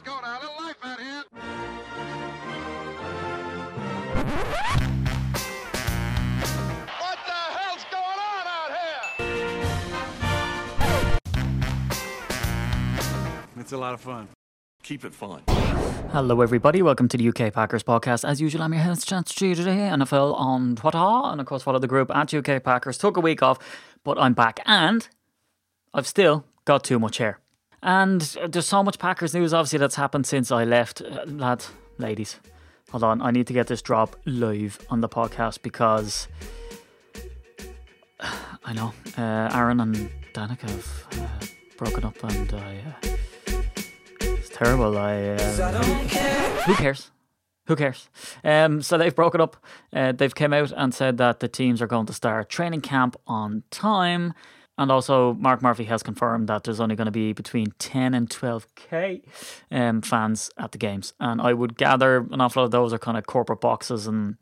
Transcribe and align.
Let's 0.00 0.08
go 0.08 0.20
now. 0.22 0.38
A 0.38 0.40
little 0.40 0.56
life 0.64 0.76
out 0.82 0.98
here. 0.98 1.24
What 7.00 7.18
the 7.26 7.32
hell's 7.58 7.84
going 7.90 8.20
on 8.30 8.46
out 8.46 8.70
here? 8.78 9.02
It's 13.58 13.72
a 13.72 13.76
lot 13.76 13.92
of 13.92 14.00
fun. 14.00 14.28
Keep 14.82 15.04
it 15.04 15.12
fun. 15.12 15.42
Hello, 16.12 16.40
everybody. 16.40 16.80
Welcome 16.80 17.08
to 17.08 17.18
the 17.18 17.28
UK 17.28 17.52
Packers 17.52 17.82
podcast. 17.82 18.26
As 18.26 18.40
usual, 18.40 18.62
I'm 18.62 18.72
your 18.72 18.82
host, 18.82 19.06
Chance 19.06 19.34
G 19.34 19.54
today, 19.54 19.90
NFL 19.92 20.34
on 20.34 20.76
Twitter, 20.76 20.96
and 20.98 21.42
of 21.42 21.46
course, 21.46 21.62
follow 21.62 21.78
the 21.78 21.86
group 21.86 22.10
at 22.10 22.32
UK 22.32 22.64
Packers. 22.64 22.96
Took 22.96 23.18
a 23.18 23.20
week 23.20 23.42
off, 23.42 23.58
but 24.02 24.18
I'm 24.18 24.32
back, 24.32 24.60
and 24.64 25.06
I've 25.92 26.06
still 26.06 26.46
got 26.64 26.84
too 26.84 26.98
much 26.98 27.18
hair. 27.18 27.40
And 27.82 28.20
there's 28.48 28.66
so 28.66 28.82
much 28.82 28.98
Packers 28.98 29.34
news, 29.34 29.54
obviously, 29.54 29.78
that's 29.78 29.94
happened 29.94 30.26
since 30.26 30.52
I 30.52 30.64
left. 30.64 31.00
Uh, 31.00 31.24
lads, 31.26 31.70
ladies, 31.98 32.38
hold 32.90 33.02
on. 33.02 33.22
I 33.22 33.30
need 33.30 33.46
to 33.46 33.52
get 33.52 33.68
this 33.68 33.80
drop 33.80 34.16
live 34.26 34.78
on 34.90 35.00
the 35.00 35.08
podcast 35.08 35.62
because 35.62 36.28
I 38.64 38.72
know 38.74 38.92
uh, 39.16 39.50
Aaron 39.54 39.80
and 39.80 40.10
Danica 40.34 40.68
have 40.68 41.06
uh, 41.20 41.46
broken 41.76 42.04
up, 42.04 42.22
and 42.22 42.52
I. 42.52 42.76
Uh, 42.76 43.10
it's 44.22 44.50
terrible. 44.50 44.98
I. 44.98 45.30
Uh, 45.30 45.82
who 46.64 46.74
cares? 46.74 47.10
Who 47.66 47.76
cares? 47.76 48.08
Um, 48.44 48.82
so 48.82 48.98
they've 48.98 49.14
broken 49.14 49.40
up. 49.40 49.56
Uh, 49.92 50.12
they've 50.12 50.34
come 50.34 50.52
out 50.52 50.72
and 50.76 50.92
said 50.92 51.18
that 51.18 51.40
the 51.40 51.48
teams 51.48 51.80
are 51.80 51.86
going 51.86 52.06
to 52.06 52.12
start 52.12 52.48
training 52.48 52.80
camp 52.80 53.16
on 53.26 53.62
time. 53.70 54.34
And 54.80 54.90
also, 54.90 55.34
Mark 55.34 55.60
Murphy 55.60 55.84
has 55.84 56.02
confirmed 56.02 56.48
that 56.48 56.64
there's 56.64 56.80
only 56.80 56.96
going 56.96 57.04
to 57.04 57.10
be 57.12 57.34
between 57.34 57.74
10 57.78 58.14
and 58.14 58.30
12k 58.30 59.20
um, 59.70 60.00
fans 60.00 60.50
at 60.56 60.72
the 60.72 60.78
games. 60.78 61.12
And 61.20 61.38
I 61.38 61.52
would 61.52 61.76
gather 61.76 62.26
an 62.30 62.40
awful 62.40 62.62
lot 62.62 62.64
of 62.64 62.70
those 62.70 62.94
are 62.94 62.98
kind 62.98 63.18
of 63.18 63.26
corporate 63.26 63.60
boxes 63.60 64.06
and 64.06 64.38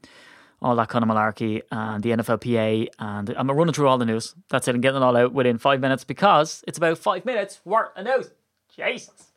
all 0.62 0.76
that 0.76 0.90
kind 0.90 1.02
of 1.02 1.10
malarkey 1.10 1.62
and 1.72 2.04
the 2.04 2.10
NFLPA. 2.10 2.86
And 3.00 3.30
I'm 3.30 3.50
running 3.50 3.74
through 3.74 3.88
all 3.88 3.98
the 3.98 4.04
news. 4.04 4.36
That's 4.48 4.68
it. 4.68 4.76
I'm 4.76 4.80
getting 4.80 5.02
it 5.02 5.04
all 5.04 5.16
out 5.16 5.32
within 5.32 5.58
five 5.58 5.80
minutes 5.80 6.04
because 6.04 6.62
it's 6.68 6.78
about 6.78 6.98
five 6.98 7.24
minutes 7.24 7.60
worth 7.64 7.90
of 7.96 8.04
news. 8.04 8.30
Jesus. 8.76 9.32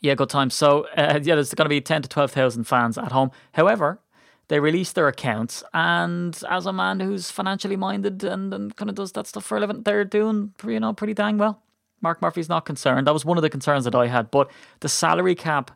Yeah, 0.00 0.14
good 0.14 0.30
time. 0.30 0.48
So, 0.48 0.86
uh, 0.96 1.20
yeah, 1.22 1.34
there's 1.34 1.52
going 1.52 1.66
to 1.66 1.68
be 1.68 1.82
10 1.82 2.00
to 2.00 2.08
12,000 2.08 2.64
fans 2.64 2.96
at 2.96 3.12
home. 3.12 3.30
However, 3.52 4.00
they 4.48 4.60
release 4.60 4.92
their 4.92 5.08
accounts, 5.08 5.64
and 5.74 6.40
as 6.48 6.66
a 6.66 6.72
man 6.72 7.00
who's 7.00 7.30
financially 7.30 7.76
minded 7.76 8.22
and, 8.24 8.52
and 8.54 8.76
kind 8.76 8.88
of 8.88 8.94
does 8.94 9.12
that 9.12 9.26
stuff 9.26 9.44
for 9.44 9.56
a 9.56 9.60
living, 9.60 9.82
they're 9.82 10.04
doing, 10.04 10.52
you 10.66 10.80
know, 10.80 10.92
pretty 10.92 11.14
dang 11.14 11.38
well. 11.38 11.62
Mark 12.00 12.22
Murphy's 12.22 12.48
not 12.48 12.64
concerned. 12.64 13.06
That 13.06 13.14
was 13.14 13.24
one 13.24 13.38
of 13.38 13.42
the 13.42 13.50
concerns 13.50 13.84
that 13.84 13.94
I 13.94 14.06
had, 14.06 14.30
but 14.30 14.50
the 14.80 14.88
salary 14.88 15.34
cap 15.34 15.70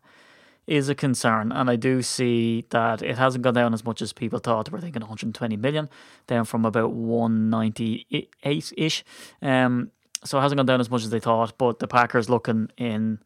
is 0.67 0.89
a 0.89 0.95
concern, 0.95 1.51
and 1.51 1.69
I 1.69 1.77
do 1.77 2.01
see 2.01 2.65
that 2.71 3.03
it 3.03 3.19
hasn't 3.19 3.43
gone 3.43 3.55
down 3.55 3.75
as 3.75 3.85
much 3.85 4.01
as 4.01 4.13
people 4.13 4.39
thought. 4.39 4.71
We're 4.71 4.81
thinking 4.81 5.01
120 5.01 5.57
million, 5.57 5.89
down 6.29 6.45
from 6.45 6.65
about 6.65 6.93
198 6.93 8.73
ish. 8.77 9.05
Um, 9.43 9.91
so 10.23 10.39
it 10.39 10.43
hasn't 10.43 10.59
gone 10.59 10.67
down 10.67 10.81
as 10.81 10.91
much 10.91 11.03
as 11.03 11.11
they 11.11 11.19
thought, 11.19 11.59
but 11.59 11.81
the 11.81 11.89
Packers 11.89 12.29
looking 12.31 12.69
in 12.77 13.19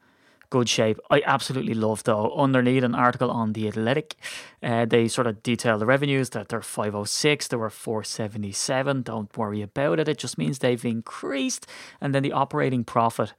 good 0.55 0.69
shape. 0.69 1.01
I 1.11 1.21
absolutely 1.27 1.75
love 1.75 2.05
though. 2.05 2.33
Underneath 2.37 2.85
an 2.85 2.95
article 2.95 3.29
on 3.29 3.55
the 3.55 3.67
Athletic, 3.67 4.15
uh, 4.63 4.85
they 4.85 5.09
sort 5.09 5.27
of 5.27 5.43
detail 5.43 5.79
the 5.79 5.85
revenues 5.85 6.31
that 6.31 6.49
they're 6.49 6.63
506, 6.63 7.49
they 7.49 7.57
were 7.57 7.71
477. 7.71 9.03
Don't 9.03 9.37
worry 9.37 9.63
about 9.63 9.99
it. 9.99 10.09
It 10.09 10.17
just 10.17 10.39
means 10.39 10.61
they've 10.61 10.85
increased, 10.85 11.67
and 12.01 12.15
then 12.15 12.23
the 12.23 12.31
operating 12.31 12.85
profit 12.85 13.33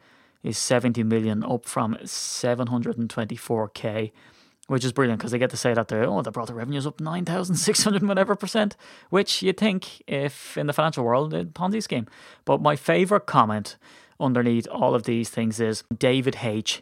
is 0.44 0.58
70 0.58 1.04
million, 1.04 1.42
up 1.46 1.66
from 1.66 1.96
724k. 2.04 4.12
Which 4.68 4.84
is 4.84 4.92
brilliant 4.92 5.20
because 5.20 5.32
they 5.32 5.38
get 5.38 5.52
to 5.52 5.58
say 5.58 5.76
that 5.76 5.90
they 5.90 5.98
oh 5.98 6.24
they 6.24 6.32
brought 6.32 6.48
the 6.48 6.56
revenues 6.56 6.88
up 6.88 7.00
nine 7.00 7.24
thousand 7.24 7.56
six 7.56 7.84
hundred 7.84 8.02
whatever 8.02 8.36
percent, 8.36 8.76
which 9.12 9.44
you'd 9.44 9.58
think 9.58 10.02
if 10.08 10.58
in 10.58 10.66
the 10.66 10.74
financial 10.74 11.06
world 11.06 11.36
a 11.36 11.46
Ponzi 11.46 11.84
scheme. 11.84 12.08
But 12.46 12.64
my 12.64 12.76
favorite 12.76 13.28
comment 13.28 13.78
underneath 14.20 14.68
all 14.72 14.96
of 14.96 15.04
these 15.04 15.30
things 15.30 15.60
is 15.60 15.84
David 15.96 16.40
H 16.42 16.82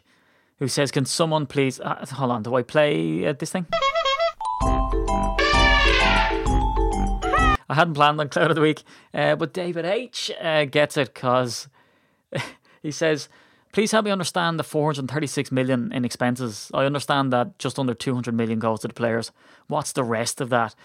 who 0.58 0.68
says, 0.68 0.90
Can 0.90 1.04
someone 1.04 1.46
please. 1.46 1.80
Uh, 1.80 2.04
hold 2.12 2.30
on, 2.30 2.42
do 2.42 2.54
I 2.54 2.62
play 2.62 3.26
uh, 3.26 3.32
this 3.32 3.52
thing? 3.52 3.66
I 7.66 7.74
hadn't 7.74 7.94
planned 7.94 8.20
on 8.20 8.28
Cloud 8.28 8.50
of 8.50 8.54
the 8.54 8.60
Week, 8.60 8.82
uh, 9.12 9.36
but 9.36 9.52
David 9.52 9.84
H 9.84 10.30
uh, 10.40 10.64
gets 10.64 10.96
it 10.96 11.12
because 11.14 11.68
he 12.82 12.90
says, 12.90 13.28
Please 13.72 13.90
help 13.90 14.04
me 14.04 14.12
understand 14.12 14.56
the 14.60 14.62
436 14.62 15.50
million 15.50 15.92
in 15.92 16.04
expenses. 16.04 16.70
I 16.72 16.84
understand 16.84 17.32
that 17.32 17.58
just 17.58 17.76
under 17.76 17.92
200 17.92 18.32
million 18.32 18.60
goes 18.60 18.80
to 18.80 18.88
the 18.88 18.94
players. 18.94 19.32
What's 19.66 19.90
the 19.90 20.04
rest 20.04 20.40
of 20.40 20.48
that? 20.50 20.76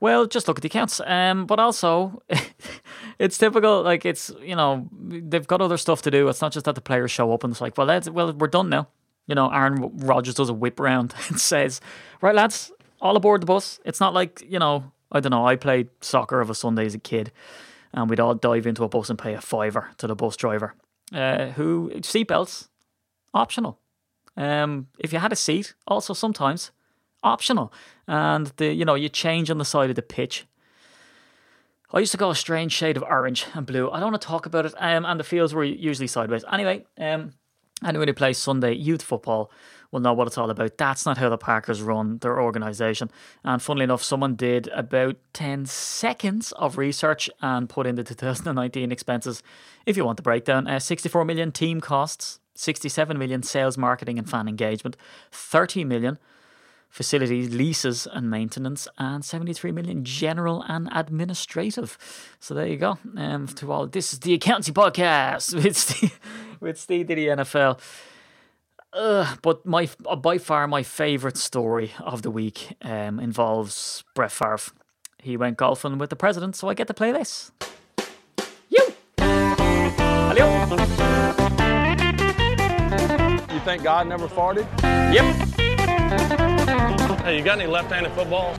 Well, 0.00 0.24
just 0.24 0.48
look 0.48 0.56
at 0.56 0.62
the 0.62 0.68
accounts. 0.68 1.02
Um, 1.04 1.44
but 1.44 1.60
also, 1.60 2.22
it's 3.18 3.36
typical. 3.36 3.82
Like 3.82 4.06
it's 4.06 4.32
you 4.40 4.56
know 4.56 4.88
they've 4.92 5.46
got 5.46 5.60
other 5.60 5.76
stuff 5.76 6.00
to 6.02 6.10
do. 6.10 6.28
It's 6.28 6.40
not 6.40 6.52
just 6.52 6.64
that 6.64 6.76
the 6.76 6.80
players 6.80 7.10
show 7.10 7.30
up 7.34 7.44
and 7.44 7.52
it's 7.52 7.60
like, 7.60 7.76
well, 7.76 7.86
let's, 7.86 8.08
well, 8.08 8.32
we're 8.32 8.46
done 8.46 8.70
now. 8.70 8.88
You 9.30 9.36
know, 9.36 9.48
Aaron 9.48 9.96
Rodgers 9.98 10.34
does 10.34 10.48
a 10.48 10.52
whip 10.52 10.80
around 10.80 11.14
and 11.28 11.40
says, 11.40 11.80
"Right, 12.20 12.34
lads, 12.34 12.72
all 13.00 13.16
aboard 13.16 13.42
the 13.42 13.46
bus." 13.46 13.78
It's 13.84 14.00
not 14.00 14.12
like 14.12 14.42
you 14.46 14.58
know, 14.58 14.90
I 15.12 15.20
don't 15.20 15.30
know. 15.30 15.46
I 15.46 15.54
played 15.54 15.88
soccer 16.00 16.40
of 16.40 16.50
a 16.50 16.54
Sunday 16.54 16.84
as 16.84 16.96
a 16.96 16.98
kid, 16.98 17.30
and 17.94 18.10
we'd 18.10 18.18
all 18.18 18.34
dive 18.34 18.66
into 18.66 18.82
a 18.82 18.88
bus 18.88 19.08
and 19.08 19.16
pay 19.16 19.34
a 19.34 19.40
fiver 19.40 19.90
to 19.98 20.08
the 20.08 20.16
bus 20.16 20.36
driver, 20.36 20.74
uh, 21.14 21.46
who 21.50 21.92
seatbelts 21.98 22.66
optional. 23.32 23.78
Um, 24.36 24.88
if 24.98 25.12
you 25.12 25.20
had 25.20 25.32
a 25.32 25.36
seat, 25.36 25.74
also 25.86 26.12
sometimes 26.12 26.72
optional, 27.22 27.72
and 28.08 28.48
the 28.56 28.74
you 28.74 28.84
know 28.84 28.96
you 28.96 29.08
change 29.08 29.48
on 29.48 29.58
the 29.58 29.64
side 29.64 29.90
of 29.90 29.96
the 29.96 30.02
pitch. 30.02 30.44
I 31.92 32.00
used 32.00 32.12
to 32.12 32.18
go 32.18 32.30
a 32.30 32.34
strange 32.34 32.72
shade 32.72 32.96
of 32.96 33.04
orange 33.04 33.46
and 33.54 33.64
blue. 33.64 33.90
I 33.90 34.00
don't 34.00 34.10
want 34.10 34.22
to 34.22 34.26
talk 34.26 34.46
about 34.46 34.66
it. 34.66 34.74
Um, 34.78 35.04
and 35.04 35.18
the 35.18 35.24
fields 35.24 35.54
were 35.54 35.64
usually 35.64 36.06
sideways. 36.06 36.44
Anyway, 36.52 36.84
um, 36.98 37.32
anyone 37.84 38.08
who 38.08 38.14
plays 38.14 38.38
Sunday 38.38 38.72
youth 38.74 39.02
football 39.02 39.50
will 39.90 40.00
know 40.00 40.12
what 40.12 40.26
it's 40.26 40.38
all 40.38 40.50
about. 40.50 40.78
That's 40.78 41.04
not 41.04 41.18
how 41.18 41.28
the 41.28 41.38
Packers 41.38 41.82
run 41.82 42.18
their 42.18 42.40
organisation. 42.40 43.10
And 43.44 43.60
funnily 43.60 43.84
enough, 43.84 44.02
someone 44.02 44.36
did 44.36 44.68
about 44.68 45.16
10 45.32 45.66
seconds 45.66 46.52
of 46.52 46.78
research 46.78 47.28
and 47.40 47.68
put 47.68 47.86
in 47.86 47.96
the 47.96 48.04
2019 48.04 48.92
expenses. 48.92 49.42
If 49.86 49.96
you 49.96 50.04
want 50.04 50.16
the 50.16 50.22
breakdown, 50.22 50.68
uh, 50.68 50.78
64 50.78 51.24
million 51.24 51.52
team 51.52 51.80
costs, 51.80 52.38
67 52.54 53.18
million 53.18 53.42
sales, 53.42 53.78
marketing, 53.78 54.18
and 54.18 54.28
fan 54.28 54.46
engagement, 54.46 54.96
30 55.32 55.84
million 55.84 56.18
facilities, 56.90 57.54
leases, 57.54 58.06
and 58.12 58.28
maintenance, 58.28 58.86
and 58.98 59.24
73 59.24 59.72
million 59.72 60.04
general 60.04 60.62
and 60.68 60.88
administrative. 60.92 61.96
So 62.40 62.52
there 62.52 62.66
you 62.66 62.76
go. 62.76 62.98
Um, 63.16 63.46
to 63.46 63.72
all 63.72 63.86
this 63.86 64.12
is 64.12 64.18
the 64.18 64.34
accountancy 64.34 64.72
podcast 64.72 65.54
with 65.64 65.76
Steve, 65.76 66.20
with 66.60 66.78
Steve 66.78 67.06
Diddy 67.06 67.26
NFL. 67.26 67.80
Uh, 68.92 69.36
but 69.42 69.64
my 69.64 69.88
by 70.18 70.36
far 70.36 70.66
my 70.66 70.82
favorite 70.82 71.36
story 71.36 71.92
of 72.00 72.22
the 72.22 72.30
week 72.30 72.76
um, 72.82 73.20
involves 73.20 74.02
Brett 74.14 74.32
Favre. 74.32 74.72
He 75.22 75.36
went 75.36 75.58
golfing 75.58 75.98
with 75.98 76.10
the 76.10 76.16
president, 76.16 76.56
so 76.56 76.68
I 76.68 76.74
get 76.74 76.88
to 76.88 76.94
play 76.94 77.12
this. 77.12 77.52
You. 78.68 78.92
Hello. 79.18 80.66
You 83.52 83.60
think 83.60 83.82
God 83.84 84.08
never 84.08 84.26
farted? 84.26 84.66
Yep. 85.12 85.59
Hey, 86.10 87.36
you 87.38 87.44
got 87.44 87.60
any 87.60 87.66
left-handed 87.66 88.12
footballs? 88.14 88.58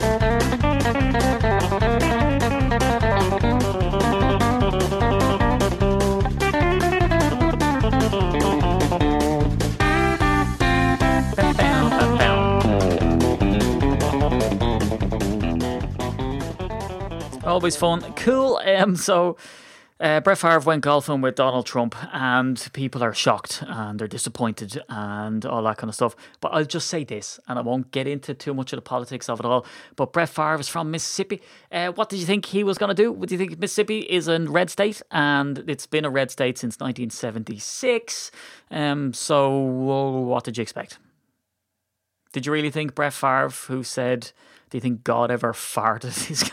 Always 17.44 17.76
fun, 17.76 18.00
cool. 18.14 18.62
Um, 18.64 18.96
so 18.96 19.36
uh, 20.02 20.20
Brett 20.20 20.38
Favre 20.38 20.58
went 20.58 20.82
golfing 20.82 21.20
with 21.20 21.36
Donald 21.36 21.64
Trump, 21.64 21.94
and 22.12 22.68
people 22.72 23.04
are 23.04 23.14
shocked 23.14 23.62
and 23.68 24.00
they're 24.00 24.08
disappointed 24.08 24.82
and 24.88 25.46
all 25.46 25.62
that 25.62 25.76
kind 25.76 25.88
of 25.88 25.94
stuff. 25.94 26.16
But 26.40 26.48
I'll 26.48 26.64
just 26.64 26.88
say 26.88 27.04
this, 27.04 27.38
and 27.46 27.56
I 27.56 27.62
won't 27.62 27.92
get 27.92 28.08
into 28.08 28.34
too 28.34 28.52
much 28.52 28.72
of 28.72 28.78
the 28.78 28.82
politics 28.82 29.28
of 29.28 29.38
it 29.38 29.46
all. 29.46 29.64
But 29.94 30.12
Brett 30.12 30.28
Favre 30.28 30.58
is 30.58 30.66
from 30.66 30.90
Mississippi. 30.90 31.40
Uh, 31.70 31.92
what 31.92 32.08
did 32.08 32.18
you 32.18 32.26
think 32.26 32.46
he 32.46 32.64
was 32.64 32.78
going 32.78 32.88
to 32.88 33.00
do? 33.00 33.12
What 33.12 33.28
do 33.28 33.36
you 33.36 33.38
think 33.38 33.56
Mississippi 33.60 34.00
is 34.00 34.26
a 34.26 34.40
red 34.40 34.70
state, 34.70 35.02
and 35.12 35.62
it's 35.68 35.86
been 35.86 36.04
a 36.04 36.10
red 36.10 36.32
state 36.32 36.58
since 36.58 36.80
1976? 36.80 38.32
Um, 38.72 39.12
so 39.12 39.56
what 39.56 40.42
did 40.42 40.58
you 40.58 40.62
expect? 40.62 40.98
Did 42.32 42.44
you 42.44 42.52
really 42.52 42.70
think 42.70 42.96
Brett 42.96 43.12
Favre, 43.12 43.50
who 43.68 43.84
said, 43.84 44.32
"Do 44.70 44.78
you 44.78 44.80
think 44.80 45.04
God 45.04 45.30
ever 45.30 45.52
farted?" 45.52 46.30
is 46.30 46.50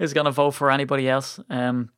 is 0.00 0.12
gonna 0.12 0.32
vote 0.32 0.52
for 0.52 0.72
anybody 0.72 1.08
else? 1.08 1.38
Um, 1.48 1.90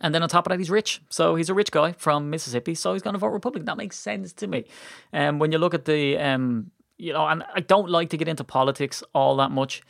and 0.00 0.14
then 0.14 0.22
on 0.22 0.28
top 0.28 0.46
of 0.46 0.50
that, 0.50 0.58
he's 0.58 0.70
rich. 0.70 1.00
So 1.08 1.34
he's 1.34 1.48
a 1.48 1.54
rich 1.54 1.70
guy 1.70 1.92
from 1.92 2.30
Mississippi. 2.30 2.74
So 2.74 2.92
he's 2.92 3.02
going 3.02 3.14
to 3.14 3.18
vote 3.18 3.28
Republican. 3.28 3.66
That 3.66 3.76
makes 3.76 3.96
sense 3.96 4.32
to 4.34 4.46
me. 4.46 4.64
And 5.12 5.28
um, 5.28 5.38
when 5.38 5.52
you 5.52 5.58
look 5.58 5.74
at 5.74 5.84
the 5.84 6.16
um, 6.18 6.70
you 7.00 7.12
know, 7.12 7.26
and 7.26 7.42
I 7.54 7.60
don't 7.60 7.88
like 7.88 8.10
to 8.10 8.16
get 8.16 8.28
into 8.28 8.44
politics 8.44 9.02
all 9.14 9.36
that 9.36 9.50
much. 9.50 9.82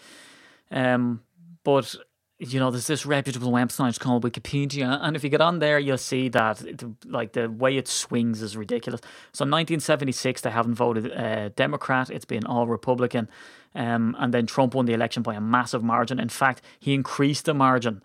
Um, 0.70 1.22
but 1.64 1.94
you 2.38 2.58
know, 2.58 2.70
there's 2.70 2.86
this 2.86 3.04
reputable 3.04 3.52
website 3.52 3.98
called 4.00 4.24
Wikipedia, 4.24 4.98
and 5.02 5.14
if 5.14 5.22
you 5.22 5.28
get 5.28 5.42
on 5.42 5.58
there, 5.58 5.78
you'll 5.78 5.98
see 5.98 6.30
that 6.30 6.62
it, 6.62 6.82
like 7.04 7.34
the 7.34 7.50
way 7.50 7.76
it 7.76 7.86
swings 7.86 8.40
is 8.40 8.56
ridiculous. 8.56 9.02
So, 9.32 9.44
1976, 9.44 10.40
they 10.40 10.50
haven't 10.50 10.74
voted 10.74 11.12
uh, 11.12 11.50
Democrat; 11.50 12.08
it's 12.08 12.24
been 12.24 12.46
all 12.46 12.66
Republican, 12.66 13.28
um, 13.74 14.16
and 14.18 14.32
then 14.32 14.46
Trump 14.46 14.74
won 14.74 14.86
the 14.86 14.94
election 14.94 15.22
by 15.22 15.34
a 15.34 15.40
massive 15.40 15.82
margin. 15.82 16.18
In 16.18 16.30
fact, 16.30 16.62
he 16.78 16.94
increased 16.94 17.44
the 17.44 17.52
margin 17.52 18.02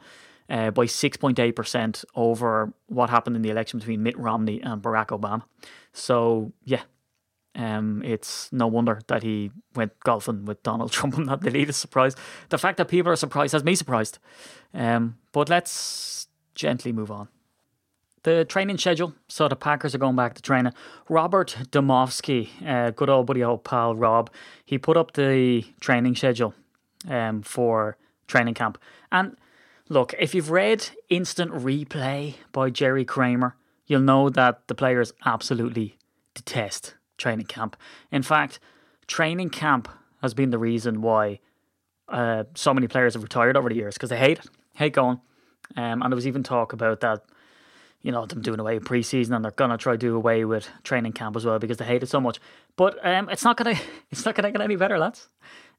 uh, 0.49 0.71
by 0.71 0.85
6.8% 0.85 2.05
over 2.15 2.73
what 2.87 3.09
happened 3.09 3.35
in 3.35 3.41
the 3.41 3.49
election 3.49 3.79
between 3.79 4.03
Mitt 4.03 4.17
Romney 4.17 4.61
and 4.61 4.81
Barack 4.81 5.07
Obama. 5.07 5.43
So, 5.93 6.53
yeah, 6.63 6.83
um, 7.55 8.01
it's 8.03 8.51
no 8.51 8.67
wonder 8.67 9.01
that 9.07 9.23
he 9.23 9.51
went 9.75 9.97
golfing 10.01 10.45
with 10.45 10.61
Donald 10.63 10.91
Trump. 10.93 11.17
I'm 11.17 11.25
not 11.25 11.41
the 11.41 11.51
least 11.51 11.79
surprised. 11.79 12.17
The 12.49 12.57
fact 12.57 12.77
that 12.77 12.87
people 12.87 13.11
are 13.11 13.15
surprised 13.15 13.53
has 13.53 13.63
me 13.63 13.75
surprised. 13.75 14.19
Um, 14.73 15.17
but 15.31 15.49
let's 15.49 16.27
gently 16.53 16.91
move 16.91 17.11
on. 17.11 17.29
The 18.23 18.43
training 18.43 18.79
schedule. 18.79 19.13
So 19.27 19.47
the 19.47 19.55
Packers 19.55 19.93
are 19.93 19.99
going 19.99 20.15
back 20.15 20.33
to 20.33 20.41
training. 20.41 20.73
Robert 21.09 21.55
Demovsky, 21.71 22.49
uh, 22.67 22.89
good 22.91 23.09
old 23.09 23.27
buddy, 23.27 23.43
old 23.43 23.63
pal 23.63 23.95
Rob, 23.95 24.31
he 24.65 24.77
put 24.77 24.97
up 24.97 25.13
the 25.13 25.63
training 25.79 26.15
schedule 26.15 26.53
um, 27.07 27.41
for 27.43 27.97
training 28.27 28.55
camp. 28.55 28.79
And 29.11 29.37
look, 29.89 30.13
if 30.19 30.33
you've 30.33 30.51
read 30.51 30.89
Instant 31.09 31.51
Replay 31.51 32.35
by 32.51 32.69
Jerry 32.69 33.05
Kramer, 33.05 33.55
you'll 33.85 34.01
know 34.01 34.29
that 34.29 34.67
the 34.67 34.75
players 34.75 35.13
absolutely 35.25 35.97
detest 36.33 36.95
training 37.17 37.45
camp. 37.45 37.75
In 38.11 38.23
fact, 38.23 38.59
training 39.07 39.49
camp 39.49 39.87
has 40.21 40.33
been 40.33 40.49
the 40.49 40.57
reason 40.57 41.01
why 41.01 41.39
uh, 42.09 42.43
so 42.55 42.73
many 42.73 42.87
players 42.87 43.13
have 43.13 43.23
retired 43.23 43.57
over 43.57 43.69
the 43.69 43.75
years 43.75 43.95
because 43.95 44.09
they 44.09 44.17
hate 44.17 44.39
it, 44.39 44.47
hate 44.73 44.93
going. 44.93 45.19
Um, 45.75 46.01
and 46.01 46.11
there 46.11 46.15
was 46.15 46.27
even 46.27 46.43
talk 46.43 46.73
about 46.73 46.99
that, 47.01 47.23
you 48.01 48.11
know, 48.11 48.25
them 48.25 48.41
doing 48.41 48.59
away 48.59 48.77
with 48.77 48.87
preseason 48.87 49.35
and 49.35 49.43
they're 49.43 49.51
gonna 49.51 49.77
try 49.77 49.93
to 49.93 49.97
do 49.97 50.15
away 50.15 50.45
with 50.45 50.69
training 50.83 51.13
camp 51.13 51.35
as 51.35 51.45
well 51.45 51.57
because 51.57 51.77
they 51.77 51.85
hate 51.85 52.03
it 52.03 52.09
so 52.09 52.21
much. 52.21 52.39
But 52.75 53.03
um, 53.05 53.29
it's 53.29 53.43
not 53.43 53.57
gonna, 53.57 53.79
it's 54.11 54.25
not 54.25 54.35
gonna 54.35 54.51
get 54.51 54.61
any 54.61 54.75
better, 54.75 54.99
lads. 54.99 55.29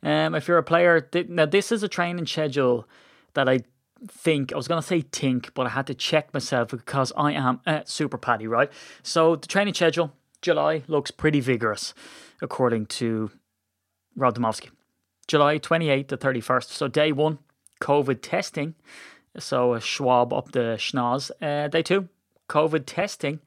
Um, 0.02 0.34
if 0.34 0.48
you're 0.48 0.58
a 0.58 0.62
player, 0.62 1.00
th- 1.00 1.28
now 1.28 1.46
this 1.46 1.70
is 1.72 1.82
a 1.82 1.88
training 1.88 2.26
schedule 2.26 2.88
that 3.34 3.48
I 3.48 3.60
think 4.08 4.52
I 4.52 4.56
was 4.56 4.68
going 4.68 4.80
to 4.80 4.86
say 4.86 5.00
think, 5.00 5.54
but 5.54 5.66
I 5.66 5.70
had 5.70 5.86
to 5.86 5.94
check 5.94 6.32
myself 6.34 6.70
because 6.70 7.12
I 7.16 7.32
am 7.32 7.60
a 7.66 7.82
super 7.86 8.18
paddy, 8.18 8.46
right? 8.46 8.70
So 9.02 9.36
the 9.36 9.46
training 9.46 9.74
schedule 9.74 10.12
July 10.42 10.82
looks 10.86 11.10
pretty 11.10 11.40
vigorous, 11.40 11.94
according 12.42 12.86
to 12.86 13.30
Rob 14.14 14.38
Demovsky. 14.38 14.70
July 15.26 15.58
28th 15.58 16.08
to 16.08 16.16
31st. 16.16 16.70
So 16.70 16.88
day 16.88 17.12
one, 17.12 17.38
COVID 17.80 18.20
testing. 18.22 18.74
So 19.38 19.74
a 19.74 19.80
Schwab 19.80 20.32
up 20.32 20.52
the 20.52 20.76
schnoz. 20.78 21.30
Uh, 21.42 21.68
day 21.68 21.82
two, 21.82 22.08
COVID 22.48 22.84
testing. 22.86 23.40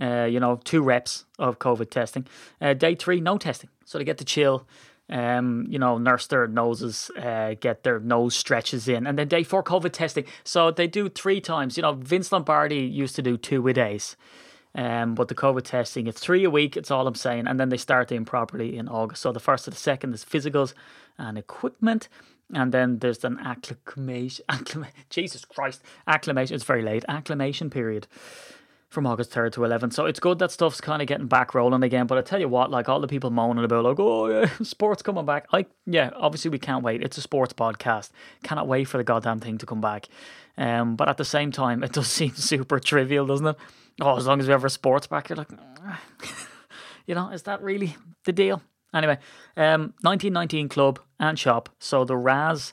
Uh, 0.00 0.24
you 0.24 0.40
know, 0.40 0.60
two 0.64 0.82
reps 0.82 1.24
of 1.38 1.58
COVID 1.58 1.88
testing. 1.90 2.26
Uh, 2.60 2.74
day 2.74 2.94
three, 2.94 3.20
no 3.20 3.38
testing. 3.38 3.70
So 3.84 3.98
they 3.98 4.04
get 4.04 4.18
to 4.18 4.24
chill. 4.24 4.66
Um, 5.14 5.66
you 5.68 5.78
know, 5.78 5.96
nurse 5.96 6.26
their 6.26 6.48
noses, 6.48 7.08
uh, 7.16 7.54
get 7.60 7.84
their 7.84 8.00
nose 8.00 8.34
stretches 8.34 8.88
in, 8.88 9.06
and 9.06 9.16
then 9.16 9.28
day 9.28 9.44
four 9.44 9.62
COVID 9.62 9.92
testing. 9.92 10.24
So 10.42 10.72
they 10.72 10.88
do 10.88 11.08
three 11.08 11.40
times. 11.40 11.76
You 11.76 11.82
know, 11.84 11.92
Vince 11.92 12.32
Lombardi 12.32 12.80
used 12.80 13.14
to 13.14 13.22
do 13.22 13.36
two 13.36 13.66
a 13.68 13.72
days. 13.72 14.16
Um, 14.74 15.14
but 15.14 15.28
the 15.28 15.34
COVID 15.36 15.62
testing, 15.62 16.08
it's 16.08 16.18
three 16.18 16.42
a 16.42 16.50
week, 16.50 16.76
it's 16.76 16.90
all 16.90 17.06
I'm 17.06 17.14
saying. 17.14 17.46
And 17.46 17.60
then 17.60 17.68
they 17.68 17.76
start 17.76 18.10
in 18.10 18.24
properly 18.24 18.76
in 18.76 18.88
August. 18.88 19.22
So 19.22 19.30
the 19.30 19.38
first 19.38 19.64
to 19.64 19.70
the 19.70 19.76
second 19.76 20.14
is 20.14 20.24
physicals 20.24 20.74
and 21.16 21.38
equipment. 21.38 22.08
And 22.52 22.72
then 22.72 22.98
there's 22.98 23.24
an 23.24 23.38
acclimation, 23.38 24.44
acclim- 24.50 24.90
Jesus 25.10 25.44
Christ, 25.44 25.80
acclimation, 26.08 26.56
it's 26.56 26.64
very 26.64 26.82
late, 26.82 27.04
acclimation 27.08 27.70
period 27.70 28.08
from 28.94 29.06
August 29.06 29.30
3rd 29.32 29.52
to 29.52 29.60
11th. 29.60 29.92
So 29.92 30.06
it's 30.06 30.20
good 30.20 30.38
that 30.38 30.50
stuff's 30.50 30.80
kind 30.80 31.02
of 31.02 31.08
getting 31.08 31.26
back 31.26 31.54
rolling 31.54 31.82
again. 31.82 32.06
But 32.06 32.16
I 32.16 32.22
tell 32.22 32.40
you 32.40 32.48
what, 32.48 32.70
like 32.70 32.88
all 32.88 33.00
the 33.00 33.08
people 33.08 33.30
moaning 33.30 33.64
about, 33.64 33.84
like, 33.84 34.00
oh, 34.00 34.28
yeah, 34.28 34.50
sports 34.62 35.02
coming 35.02 35.26
back. 35.26 35.52
Like, 35.52 35.68
yeah, 35.84 36.10
obviously 36.14 36.50
we 36.50 36.58
can't 36.58 36.82
wait. 36.82 37.02
It's 37.02 37.18
a 37.18 37.20
sports 37.20 37.52
podcast. 37.52 38.10
Cannot 38.42 38.68
wait 38.68 38.84
for 38.84 38.96
the 38.96 39.04
goddamn 39.04 39.40
thing 39.40 39.58
to 39.58 39.66
come 39.66 39.80
back. 39.80 40.08
Um, 40.56 40.96
but 40.96 41.08
at 41.08 41.16
the 41.18 41.24
same 41.24 41.52
time, 41.52 41.82
it 41.82 41.92
does 41.92 42.06
seem 42.10 42.34
super 42.34 42.78
trivial, 42.78 43.26
doesn't 43.26 43.46
it? 43.46 43.56
oh, 44.00 44.16
as 44.16 44.26
long 44.26 44.40
as 44.40 44.46
we 44.46 44.52
have 44.52 44.62
our 44.62 44.68
sports 44.68 45.06
back, 45.06 45.28
you're 45.28 45.36
like, 45.36 45.50
you 47.06 47.14
know, 47.14 47.30
is 47.30 47.42
that 47.42 47.62
really 47.62 47.96
the 48.24 48.32
deal? 48.32 48.62
Anyway, 48.92 49.18
um, 49.56 49.94
1919 50.02 50.68
Club 50.68 51.00
and 51.18 51.38
Shop. 51.38 51.68
So 51.78 52.04
the 52.04 52.16
Raz 52.16 52.72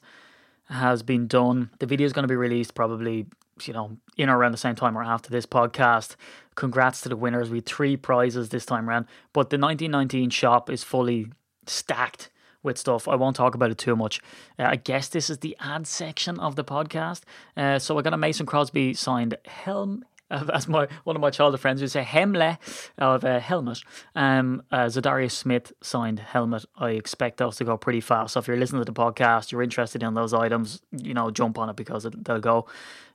has 0.69 1.03
been 1.03 1.27
done. 1.27 1.71
The 1.79 1.85
video 1.85 2.05
is 2.05 2.13
going 2.13 2.23
to 2.23 2.27
be 2.27 2.35
released 2.35 2.75
probably, 2.75 3.25
you 3.63 3.73
know, 3.73 3.97
in 4.17 4.29
or 4.29 4.37
around 4.37 4.51
the 4.51 4.57
same 4.57 4.75
time 4.75 4.97
or 4.97 5.03
after 5.03 5.29
this 5.29 5.45
podcast. 5.45 6.15
Congrats 6.55 7.01
to 7.01 7.09
the 7.09 7.15
winners. 7.15 7.49
We 7.49 7.57
had 7.57 7.65
three 7.65 7.97
prizes 7.97 8.49
this 8.49 8.65
time 8.65 8.89
around. 8.89 9.05
But 9.33 9.49
the 9.49 9.57
1919 9.57 10.29
shop 10.29 10.69
is 10.69 10.83
fully 10.83 11.27
stacked 11.65 12.29
with 12.63 12.77
stuff. 12.77 13.07
I 13.07 13.15
won't 13.15 13.35
talk 13.35 13.55
about 13.55 13.71
it 13.71 13.77
too 13.77 13.95
much. 13.95 14.21
Uh, 14.59 14.63
I 14.63 14.75
guess 14.75 15.07
this 15.09 15.29
is 15.29 15.39
the 15.39 15.55
ad 15.59 15.87
section 15.87 16.39
of 16.39 16.55
the 16.55 16.63
podcast. 16.63 17.21
Uh, 17.57 17.79
so 17.79 17.97
I 17.97 18.01
got 18.01 18.13
a 18.13 18.17
Mason 18.17 18.45
Crosby 18.45 18.93
signed 18.93 19.37
Helm 19.45 20.05
as 20.53 20.67
my 20.67 20.87
one 21.03 21.15
of 21.15 21.21
my 21.21 21.29
childhood 21.29 21.59
friends 21.59 21.81
would 21.81 21.91
say, 21.91 22.03
Hemle 22.03 22.57
of 22.97 23.23
a 23.23 23.35
uh, 23.35 23.39
helmet. 23.39 23.83
Um, 24.15 24.63
uh, 24.71 24.85
Za'Darius 24.85 25.31
Smith 25.31 25.73
signed 25.81 26.19
helmet. 26.19 26.65
I 26.75 26.91
expect 26.91 27.37
those 27.37 27.57
to 27.57 27.65
go 27.65 27.77
pretty 27.77 28.01
fast. 28.01 28.33
So 28.33 28.39
if 28.39 28.47
you're 28.47 28.57
listening 28.57 28.81
to 28.81 28.91
the 28.91 28.97
podcast, 28.97 29.51
you're 29.51 29.61
interested 29.61 30.03
in 30.03 30.13
those 30.13 30.33
items, 30.33 30.81
you 30.91 31.13
know, 31.13 31.31
jump 31.31 31.57
on 31.57 31.69
it 31.69 31.75
because 31.75 32.05
it, 32.05 32.23
they'll 32.23 32.39
go. 32.39 32.65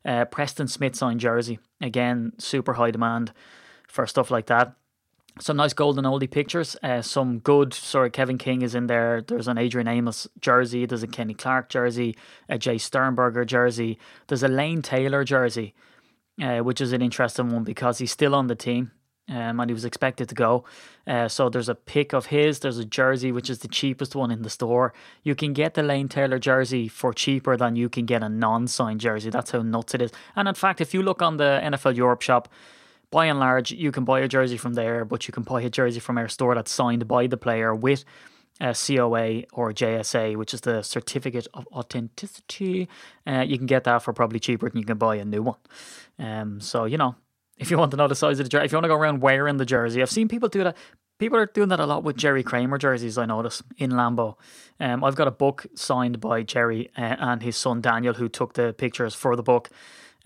Uh, 0.05 0.25
Preston 0.27 0.69
Smith 0.69 0.95
signed 0.95 1.21
jersey. 1.21 1.59
Again, 1.81 2.33
super 2.39 2.75
high 2.75 2.91
demand 2.91 3.33
for 3.89 4.07
stuff 4.07 4.31
like 4.31 4.47
that. 4.47 4.77
Some 5.39 5.59
nice 5.59 5.75
golden 5.75 6.05
oldie 6.05 6.31
pictures. 6.31 6.77
Uh, 6.83 7.03
some 7.03 7.41
good. 7.41 7.75
Sorry, 7.75 8.11
Kevin 8.11 8.39
King 8.39 8.63
is 8.63 8.75
in 8.75 8.87
there. 8.87 9.21
There's 9.21 9.49
an 9.49 9.59
Adrian 9.59 9.89
Amos 9.89 10.27
jersey. 10.41 10.87
There's 10.87 11.03
a 11.03 11.07
Kenny 11.07 11.35
Clark 11.35 11.69
jersey. 11.69 12.17
A 12.49 12.59
Jace 12.59 12.83
Sternberger 12.83 13.45
jersey. 13.45 13.99
There's 14.29 14.43
a 14.43 14.49
Lane 14.49 14.81
Taylor 14.81 15.25
jersey 15.25 15.75
uh, 16.41 16.59
which 16.59 16.81
is 16.81 16.93
an 16.93 17.03
interesting 17.03 17.51
one 17.51 17.65
because 17.65 17.99
he's 17.99 18.13
still 18.13 18.35
on 18.35 18.47
the 18.47 18.55
team. 18.55 18.93
Um, 19.29 19.59
and 19.59 19.69
he 19.69 19.75
was 19.75 19.85
expected 19.85 20.29
to 20.29 20.37
go. 20.37 20.65
Uh, 21.05 21.27
so 21.27 21.49
there's 21.49 21.69
a 21.69 21.75
pick 21.75 22.13
of 22.13 22.27
his. 22.27 22.61
There's 22.61 22.79
a 22.79 22.85
jersey, 22.85 23.33
which 23.33 23.51
is 23.51 23.59
the 23.59 23.67
cheapest 23.67 24.15
one 24.15 24.31
in 24.31 24.43
the 24.43 24.51
store. 24.51 24.95
You 25.25 25.35
can 25.35 25.53
get 25.53 25.75
the 25.75 25.83
Lane 25.83 26.09
Taylor 26.09 26.39
jersey 26.39 26.87
for 26.87 27.13
cheaper 27.13 27.57
than 27.57 27.75
you 27.75 27.89
can 27.89 28.07
get 28.07 28.23
a 28.23 28.29
non-signed 28.29 29.01
jersey. 29.01 29.31
That's 29.31 29.51
how 29.51 29.63
nuts 29.63 29.97
it 29.97 30.03
is. 30.03 30.13
And 30.37 30.47
in 30.47 30.55
fact, 30.55 30.81
if 30.81 30.95
you 30.95 31.03
look 31.03 31.23
on 31.23 31.39
the 31.39 31.61
NFL 31.61 31.97
Europe 31.97 32.23
shop, 32.23 32.49
by 33.11 33.27
and 33.27 33.41
large, 33.41 33.73
you 33.73 33.91
can 33.91 34.05
buy 34.05 34.21
a 34.21 34.29
jersey 34.29 34.57
from 34.57 34.75
there, 34.75 35.05
but 35.05 35.27
you 35.27 35.33
can 35.33 35.43
buy 35.43 35.61
a 35.63 35.71
jersey 35.71 36.01
from 36.01 36.19
our 36.19 36.29
store 36.29 36.55
that's 36.55 36.73
signed 36.73 37.09
by 37.09 37.27
the 37.27 37.37
player 37.37 37.75
with 37.75 38.05
a 38.61 38.75
COA 38.75 39.43
or 39.53 39.73
JSA, 39.73 40.37
which 40.37 40.55
is 40.55 40.63
the 40.63 40.83
Certificate 40.83 41.47
of 41.55 41.67
Authenticity. 41.73 42.89
Uh, 43.27 43.45
you 43.47 43.59
can 43.59 43.67
get 43.67 43.85
that 43.85 44.03
for 44.03 44.13
probably 44.13 44.39
cheaper 44.39 44.69
than 44.69 44.79
you 44.79 44.87
can 44.87 44.99
buy 44.99 45.17
a 45.17 45.25
new 45.25 45.43
one. 45.43 45.59
Um, 46.19 46.61
so 46.61 46.85
you 46.85 46.97
know, 46.97 47.17
if 47.59 47.71
you 47.71 47.79
want 47.79 47.91
to 47.93 47.97
know 47.97 48.09
the 48.09 48.15
size 48.15 48.39
of 48.39 48.47
the 48.47 48.51
jersey, 48.51 48.67
if 48.67 48.73
you 48.73 48.77
want 48.77 48.85
to 48.85 48.89
go 48.89 48.97
around 48.97 49.21
wearing 49.21 49.57
the 49.57 49.67
jersey, 49.67 50.03
I've 50.03 50.11
seen 50.11 50.29
people 50.29 50.49
do 50.49 50.65
that. 50.65 50.77
People 51.19 51.39
are 51.39 51.47
doing 51.47 51.71
that 51.71 51.81
a 51.81 51.87
lot 51.87 52.05
with 52.05 52.17
Jerry 52.17 52.43
Kramer 52.43 52.77
jerseys. 52.77 53.17
I 53.17 53.25
notice 53.25 53.63
in 53.79 53.93
Lambeau. 53.93 54.37
Um, 54.79 55.03
I've 55.03 55.15
got 55.15 55.27
a 55.27 55.31
book 55.31 55.65
signed 55.75 56.21
by 56.21 56.43
Jerry 56.43 56.91
uh, 56.97 57.17
and 57.19 57.43
his 57.43 57.57
son 57.57 57.81
Daniel, 57.81 58.13
who 58.13 58.29
took 58.29 58.53
the 58.53 58.75
pictures 58.75 59.15
for 59.15 59.35
the 59.35 59.43
book. 59.43 59.71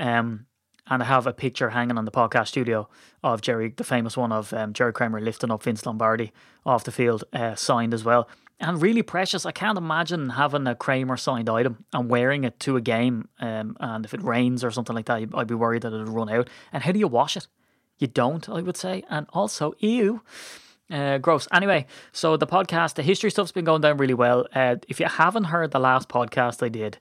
Um, 0.01 0.47
and 0.91 1.03
I 1.03 1.07
have 1.07 1.27
a 1.27 1.33
picture 1.33 1.71
hanging 1.71 1.97
on 1.97 2.05
the 2.05 2.11
podcast 2.11 2.49
studio 2.49 2.89
of 3.23 3.41
Jerry, 3.41 3.73
the 3.75 3.85
famous 3.85 4.17
one 4.17 4.33
of 4.33 4.53
um, 4.53 4.73
Jerry 4.73 4.93
Kramer 4.93 5.21
lifting 5.21 5.51
up 5.51 5.63
Vince 5.63 5.87
Lombardi 5.87 6.33
off 6.67 6.85
the 6.85 6.93
field, 6.93 7.25
uh, 7.33 7.55
signed 7.55 7.95
as 7.95 8.05
well. 8.05 8.29
And 8.59 8.83
really 8.83 9.03
precious. 9.03 9.47
I 9.47 9.53
can't 9.53 9.79
imagine 9.79 10.31
having 10.31 10.67
a 10.67 10.75
Kramer 10.75 11.17
signed 11.17 11.49
item 11.49 11.85
and 11.95 12.11
wearing 12.11 12.45
it 12.45 12.61
to 12.61 12.77
a 12.77 12.81
game. 12.81 13.29
Um, 13.39 13.77
and 13.81 14.05
if 14.05 14.13
it 14.13 14.23
rains 14.23 14.63
or 14.63 14.71
something 14.71 14.95
like 14.95 15.07
that, 15.07 15.29
I'd 15.33 15.47
be 15.47 15.55
worried 15.55 15.83
that 15.83 15.95
it'd 15.95 16.09
run 16.09 16.29
out. 16.29 16.51
And 16.73 16.83
how 16.83 16.93
do 16.93 16.99
you 16.99 17.09
wash 17.09 17.37
it? 17.39 17.47
You 17.99 18.09
don't, 18.09 18.47
I 18.49 18.61
would 18.61 18.77
say. 18.77 19.03
And 19.09 19.27
also, 19.33 19.73
ew. 19.79 20.23
Uh, 20.91 21.19
gross. 21.19 21.47
Anyway, 21.53 21.87
so 22.11 22.37
the 22.37 22.49
podcast, 22.49 22.95
the 22.95 23.03
history 23.03 23.31
stuff's 23.31 23.53
been 23.53 23.65
going 23.65 23.81
down 23.81 23.97
really 23.97 24.15
well. 24.15 24.47
Uh, 24.53 24.77
if 24.89 24.99
you 24.99 25.07
haven't 25.07 25.45
heard 25.45 25.71
the 25.71 25.79
last 25.79 26.09
podcast 26.09 26.65
I 26.65 26.69
did, 26.69 26.99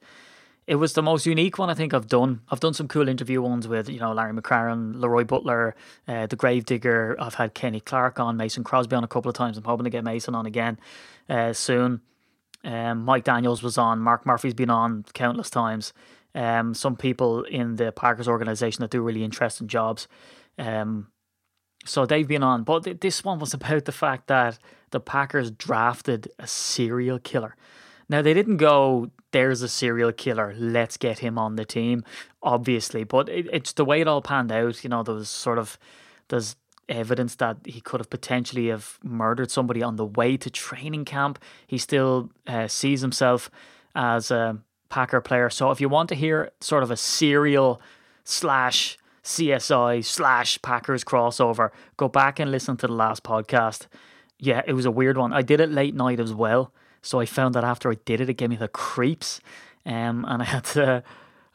it 0.69 0.75
was 0.75 0.93
the 0.93 1.01
most 1.01 1.25
unique 1.25 1.57
one 1.57 1.71
I 1.71 1.73
think 1.73 1.95
I've 1.95 2.07
done. 2.07 2.41
I've 2.51 2.59
done 2.59 2.75
some 2.75 2.87
cool 2.87 3.09
interview 3.09 3.41
ones 3.41 3.67
with, 3.67 3.89
you 3.89 3.99
know, 3.99 4.13
Larry 4.13 4.33
McCarren, 4.33 5.01
Leroy 5.01 5.23
Butler, 5.23 5.75
uh, 6.07 6.27
The 6.27 6.35
Gravedigger. 6.35 7.15
I've 7.19 7.33
had 7.33 7.55
Kenny 7.55 7.79
Clark 7.79 8.19
on, 8.19 8.37
Mason 8.37 8.63
Crosby 8.63 8.95
on 8.95 9.03
a 9.03 9.07
couple 9.07 9.29
of 9.29 9.35
times. 9.35 9.57
I'm 9.57 9.63
hoping 9.63 9.85
to 9.85 9.89
get 9.89 10.03
Mason 10.03 10.35
on 10.35 10.45
again 10.45 10.79
uh, 11.27 11.53
soon. 11.53 12.01
Um, 12.63 13.03
Mike 13.03 13.23
Daniels 13.23 13.63
was 13.63 13.79
on. 13.79 13.97
Mark 13.97 14.27
Murphy's 14.27 14.53
been 14.53 14.69
on 14.69 15.05
countless 15.15 15.49
times. 15.49 15.91
Um, 16.35 16.75
some 16.75 16.95
people 16.95 17.41
in 17.45 17.77
the 17.77 17.91
Packers 17.91 18.27
organization 18.27 18.81
that 18.81 18.91
do 18.91 19.01
really 19.01 19.23
interesting 19.23 19.67
jobs. 19.67 20.07
Um, 20.59 21.07
so 21.83 22.05
they've 22.05 22.27
been 22.27 22.43
on, 22.43 22.63
but 22.63 22.83
th- 22.83 22.99
this 22.99 23.23
one 23.23 23.39
was 23.39 23.55
about 23.55 23.85
the 23.85 23.91
fact 23.91 24.27
that 24.27 24.59
the 24.91 24.99
Packers 24.99 25.49
drafted 25.49 26.29
a 26.37 26.45
serial 26.45 27.17
killer. 27.17 27.55
Now 28.09 28.21
they 28.21 28.33
didn't 28.33 28.57
go, 28.57 29.11
"There's 29.31 29.61
a 29.61 29.69
serial 29.69 30.11
killer, 30.11 30.53
let's 30.57 30.97
get 30.97 31.19
him 31.19 31.37
on 31.37 31.55
the 31.55 31.65
team," 31.65 32.03
obviously, 32.41 33.03
but 33.03 33.29
it, 33.29 33.47
it's 33.53 33.73
the 33.73 33.85
way 33.85 34.01
it 34.01 34.07
all 34.07 34.21
panned 34.21 34.51
out. 34.51 34.83
You 34.83 34.89
know, 34.89 35.03
there 35.03 35.15
was 35.15 35.29
sort 35.29 35.59
of 35.59 35.77
there's 36.29 36.55
evidence 36.89 37.35
that 37.35 37.57
he 37.65 37.79
could 37.81 37.99
have 37.99 38.09
potentially 38.09 38.67
have 38.67 38.97
murdered 39.03 39.51
somebody 39.51 39.83
on 39.83 39.95
the 39.95 40.05
way 40.05 40.35
to 40.37 40.49
training 40.49 41.05
camp. 41.05 41.39
He 41.67 41.77
still 41.77 42.31
uh, 42.47 42.67
sees 42.67 43.01
himself 43.01 43.49
as 43.95 44.31
a 44.31 44.57
Packer 44.89 45.21
player. 45.21 45.49
So 45.51 45.69
if 45.69 45.79
you 45.79 45.87
want 45.87 46.09
to 46.09 46.15
hear 46.15 46.51
sort 46.61 46.81
of 46.81 46.89
a 46.89 46.97
serial 46.97 47.79
slash 48.23 48.97
CSI 49.23 50.03
slash 50.03 50.59
Packers 50.61 51.03
crossover, 51.03 51.69
go 51.95 52.07
back 52.07 52.39
and 52.39 52.49
listen 52.49 52.75
to 52.77 52.87
the 52.87 52.93
last 52.93 53.23
podcast. 53.23 53.85
Yeah, 54.39 54.63
it 54.65 54.73
was 54.73 54.85
a 54.85 54.91
weird 54.91 55.17
one. 55.17 55.31
I 55.31 55.43
did 55.43 55.59
it 55.59 55.69
late 55.69 55.93
night 55.93 56.19
as 56.19 56.33
well, 56.33 56.73
so 57.01 57.19
I 57.19 57.25
found 57.25 57.55
that 57.55 57.63
after 57.63 57.91
I 57.91 57.95
did 58.05 58.21
it, 58.21 58.29
it 58.29 58.35
gave 58.35 58.49
me 58.49 58.55
the 58.55 58.67
creeps, 58.67 59.39
um, 59.85 60.25
and 60.27 60.41
I 60.41 60.45
had 60.45 60.63
to, 60.65 61.03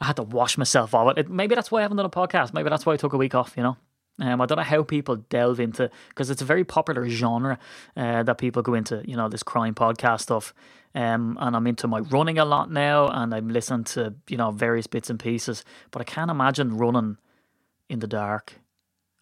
I 0.01 0.05
had 0.07 0.17
to 0.17 0.23
wash 0.23 0.59
myself 0.59 0.95
of 0.95 1.09
it. 1.09 1.19
it. 1.19 1.31
Maybe 1.31 1.55
that's 1.55 1.71
why 1.71 1.81
I 1.81 1.83
haven't 1.83 1.97
done 1.97 2.07
a 2.07 2.11
podcast. 2.11 2.55
Maybe 2.55 2.71
that's 2.71 2.87
why 2.87 2.95
I 2.95 2.97
took 2.97 3.13
a 3.13 3.19
week 3.19 3.35
off. 3.35 3.55
You 3.57 3.63
know. 3.63 3.77
Um, 4.21 4.41
I 4.41 4.47
don't 4.47 4.59
know 4.59 4.65
how 4.65 4.85
people 4.85 5.17
delve 5.17 5.59
into 5.59 5.91
because 6.11 6.31
it's 6.31 6.41
a 6.41 6.45
very 6.45 6.63
popular 6.63 7.09
genre 7.09 7.59
uh, 7.97 8.23
that 8.23 8.39
people 8.39 8.63
go 8.63 8.75
into. 8.75 9.03
You 9.05 9.17
know, 9.17 9.29
this 9.29 9.43
crime 9.43 9.75
podcast 9.75 10.21
stuff. 10.21 10.55
Um, 10.95 11.37
and 11.41 11.57
I'm 11.57 11.67
into 11.67 11.89
my 11.89 11.99
running 11.99 12.39
a 12.39 12.45
lot 12.45 12.71
now, 12.71 13.09
and 13.09 13.35
I'm 13.35 13.49
listening 13.49 13.85
to 13.85 14.15
you 14.29 14.37
know 14.37 14.53
various 14.53 14.87
bits 14.87 15.11
and 15.11 15.19
pieces. 15.19 15.65
But 15.91 16.01
I 16.01 16.05
can't 16.05 16.31
imagine 16.31 16.77
running 16.77 17.19
in 17.89 17.99
the 17.99 18.07
dark, 18.07 18.61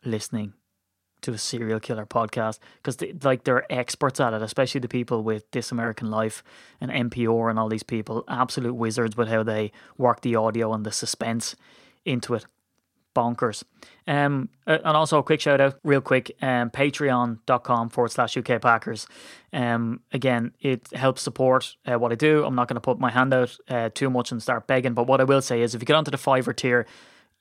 listening 0.05 0.52
to 1.23 1.33
a 1.33 1.38
serial 1.38 1.81
killer 1.81 2.07
podcast 2.07 2.59
because 2.76 2.97
they, 2.97 3.14
like 3.23 3.45
they're 3.45 3.71
experts 3.73 4.21
at 4.21 4.35
it, 4.35 4.43
especially 4.43 4.81
the 4.81 4.88
people 4.88 5.23
with 5.23 5.50
This 5.52 5.73
American 5.73 6.11
Life 6.11 6.43
and 6.81 6.91
NPR 6.91 7.50
and 7.50 7.59
all 7.59 7.69
these 7.69 7.83
people, 7.83 8.25
absolute 8.29 8.75
wizards 8.75 9.17
with 9.17 9.29
how 9.29 9.43
they 9.43 9.73
work 9.97 10.21
the 10.21 10.37
audio 10.37 10.73
and 10.73 10.85
the 10.85 10.93
suspense 10.93 11.57
into 12.05 12.35
it. 12.35 12.45
Bonkers. 13.14 13.62
Um, 14.07 14.49
and 14.67 14.87
also 14.87 15.19
a 15.19 15.23
quick 15.23 15.41
shout 15.41 15.61
out, 15.61 15.79
real 15.85 16.00
quick, 16.00 16.35
um, 16.41 16.71
patreon.com 16.71 17.91
forward 17.91 18.11
slash 18.11 18.37
UK 18.37 18.61
Packers. 18.61 19.07
Um, 19.52 20.00
again, 20.12 20.52
it 20.61 20.88
helps 20.95 21.21
support 21.21 21.76
uh, 21.85 21.99
what 21.99 22.11
I 22.11 22.14
do. 22.14 22.45
I'm 22.45 22.55
not 22.55 22.69
going 22.69 22.76
to 22.76 22.81
put 22.81 22.99
my 22.99 23.11
hand 23.11 23.35
out 23.35 23.57
uh, 23.69 23.91
too 23.93 24.09
much 24.09 24.33
and 24.33 24.43
start 24.43 24.67
begging, 24.67 24.95
but 24.95 25.07
what 25.07 25.21
I 25.21 25.25
will 25.25 25.43
say 25.43 25.61
is 25.61 25.75
if 25.75 25.83
you 25.83 25.87
get 25.87 25.97
onto 25.97 26.11
the 26.11 26.17
fiver 26.17 26.55
tier, 26.55 26.87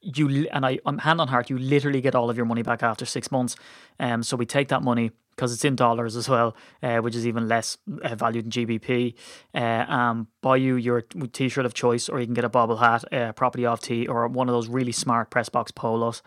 you 0.01 0.47
and 0.51 0.65
I, 0.65 0.79
I'm 0.85 0.99
hand 0.99 1.21
on 1.21 1.27
heart, 1.27 1.49
you 1.49 1.57
literally 1.57 2.01
get 2.01 2.15
all 2.15 2.29
of 2.29 2.37
your 2.37 2.45
money 2.45 2.63
back 2.63 2.83
after 2.83 3.05
six 3.05 3.31
months. 3.31 3.55
Um, 3.99 4.23
so 4.23 4.35
we 4.35 4.45
take 4.45 4.69
that 4.69 4.81
money 4.81 5.11
because 5.31 5.53
it's 5.53 5.63
in 5.63 5.75
dollars 5.75 6.15
as 6.15 6.27
well, 6.27 6.55
uh, 6.83 6.97
which 6.97 7.15
is 7.15 7.25
even 7.25 7.47
less 7.47 7.77
uh, 8.03 8.15
valued 8.15 8.45
in 8.45 8.51
GBP. 8.51 9.15
Uh, 9.55 9.85
um, 9.91 10.27
buy 10.41 10.57
you 10.57 10.75
your 10.75 11.01
t-shirt 11.01 11.65
of 11.65 11.73
choice, 11.73 12.09
or 12.09 12.19
you 12.19 12.25
can 12.25 12.33
get 12.33 12.43
a 12.43 12.49
bobble 12.49 12.77
hat, 12.77 13.11
uh, 13.13 13.31
property 13.33 13.65
off 13.65 13.81
tee, 13.81 14.07
or 14.07 14.27
one 14.27 14.49
of 14.49 14.53
those 14.53 14.67
really 14.67 14.91
smart 14.91 15.29
press 15.29 15.49
box 15.49 15.71
polos. 15.71 16.21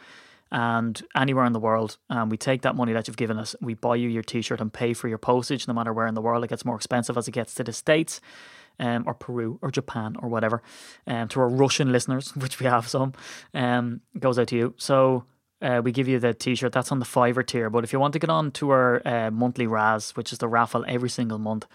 And 0.53 1.03
anywhere 1.17 1.45
in 1.45 1.53
the 1.53 1.61
world, 1.61 1.99
um, 2.11 2.29
we 2.29 2.37
take 2.37 2.63
that 2.63 2.77
money 2.77 2.93
that 2.93 3.09
you've 3.09 3.17
given 3.17 3.39
us, 3.39 3.57
we 3.61 3.75
buy 3.75 3.97
you 3.97 4.09
your 4.09 4.23
t-shirt 4.23 4.61
and 4.61 4.73
pay 4.73 4.93
for 4.93 5.09
your 5.09 5.19
postage, 5.19 5.67
no 5.67 5.75
matter 5.75 5.93
where 5.93 6.07
in 6.07 6.15
the 6.15 6.21
world. 6.21 6.45
It 6.45 6.49
gets 6.49 6.65
more 6.65 6.77
expensive 6.77 7.17
as 7.17 7.27
it 7.27 7.33
gets 7.33 7.55
to 7.55 7.65
the 7.65 7.73
states 7.73 8.21
um, 8.79 9.05
or 9.07 9.15
Peru 9.15 9.59
or 9.63 9.71
Japan 9.71 10.17
or 10.21 10.29
whatever, 10.29 10.63
um, 11.07 11.29
to 11.29 11.41
our 11.41 11.49
Russian 11.49 11.93
listeners, 11.93 12.35
which 12.37 12.61
we 12.61 12.67
have 12.67 12.89
some, 12.89 13.13
um, 13.53 14.01
goes 14.19 14.39
out 14.39 14.49
to 14.49 14.57
you. 14.57 14.75
So 14.77 15.25
uh, 15.63 15.81
we 15.83 15.93
give 15.93 16.09
you 16.09 16.19
the 16.19 16.35
t-shirt 16.35 16.73
that's 16.73 16.93
on 16.93 16.99
the 16.99 17.05
fiver 17.05 17.43
tier. 17.43 17.71
But 17.71 17.85
if 17.85 17.93
you 17.93 17.99
want 17.99 18.13
to 18.13 18.19
get 18.19 18.31
on 18.31 18.51
to 18.53 18.71
our 18.71 19.03
uh, 19.07 19.31
monthly 19.31 19.67
Raz, 19.67 20.13
which 20.13 20.33
is 20.33 20.39
the 20.39 20.49
raffle 20.49 20.85
every 20.87 21.11
single 21.11 21.39
month, 21.39 21.67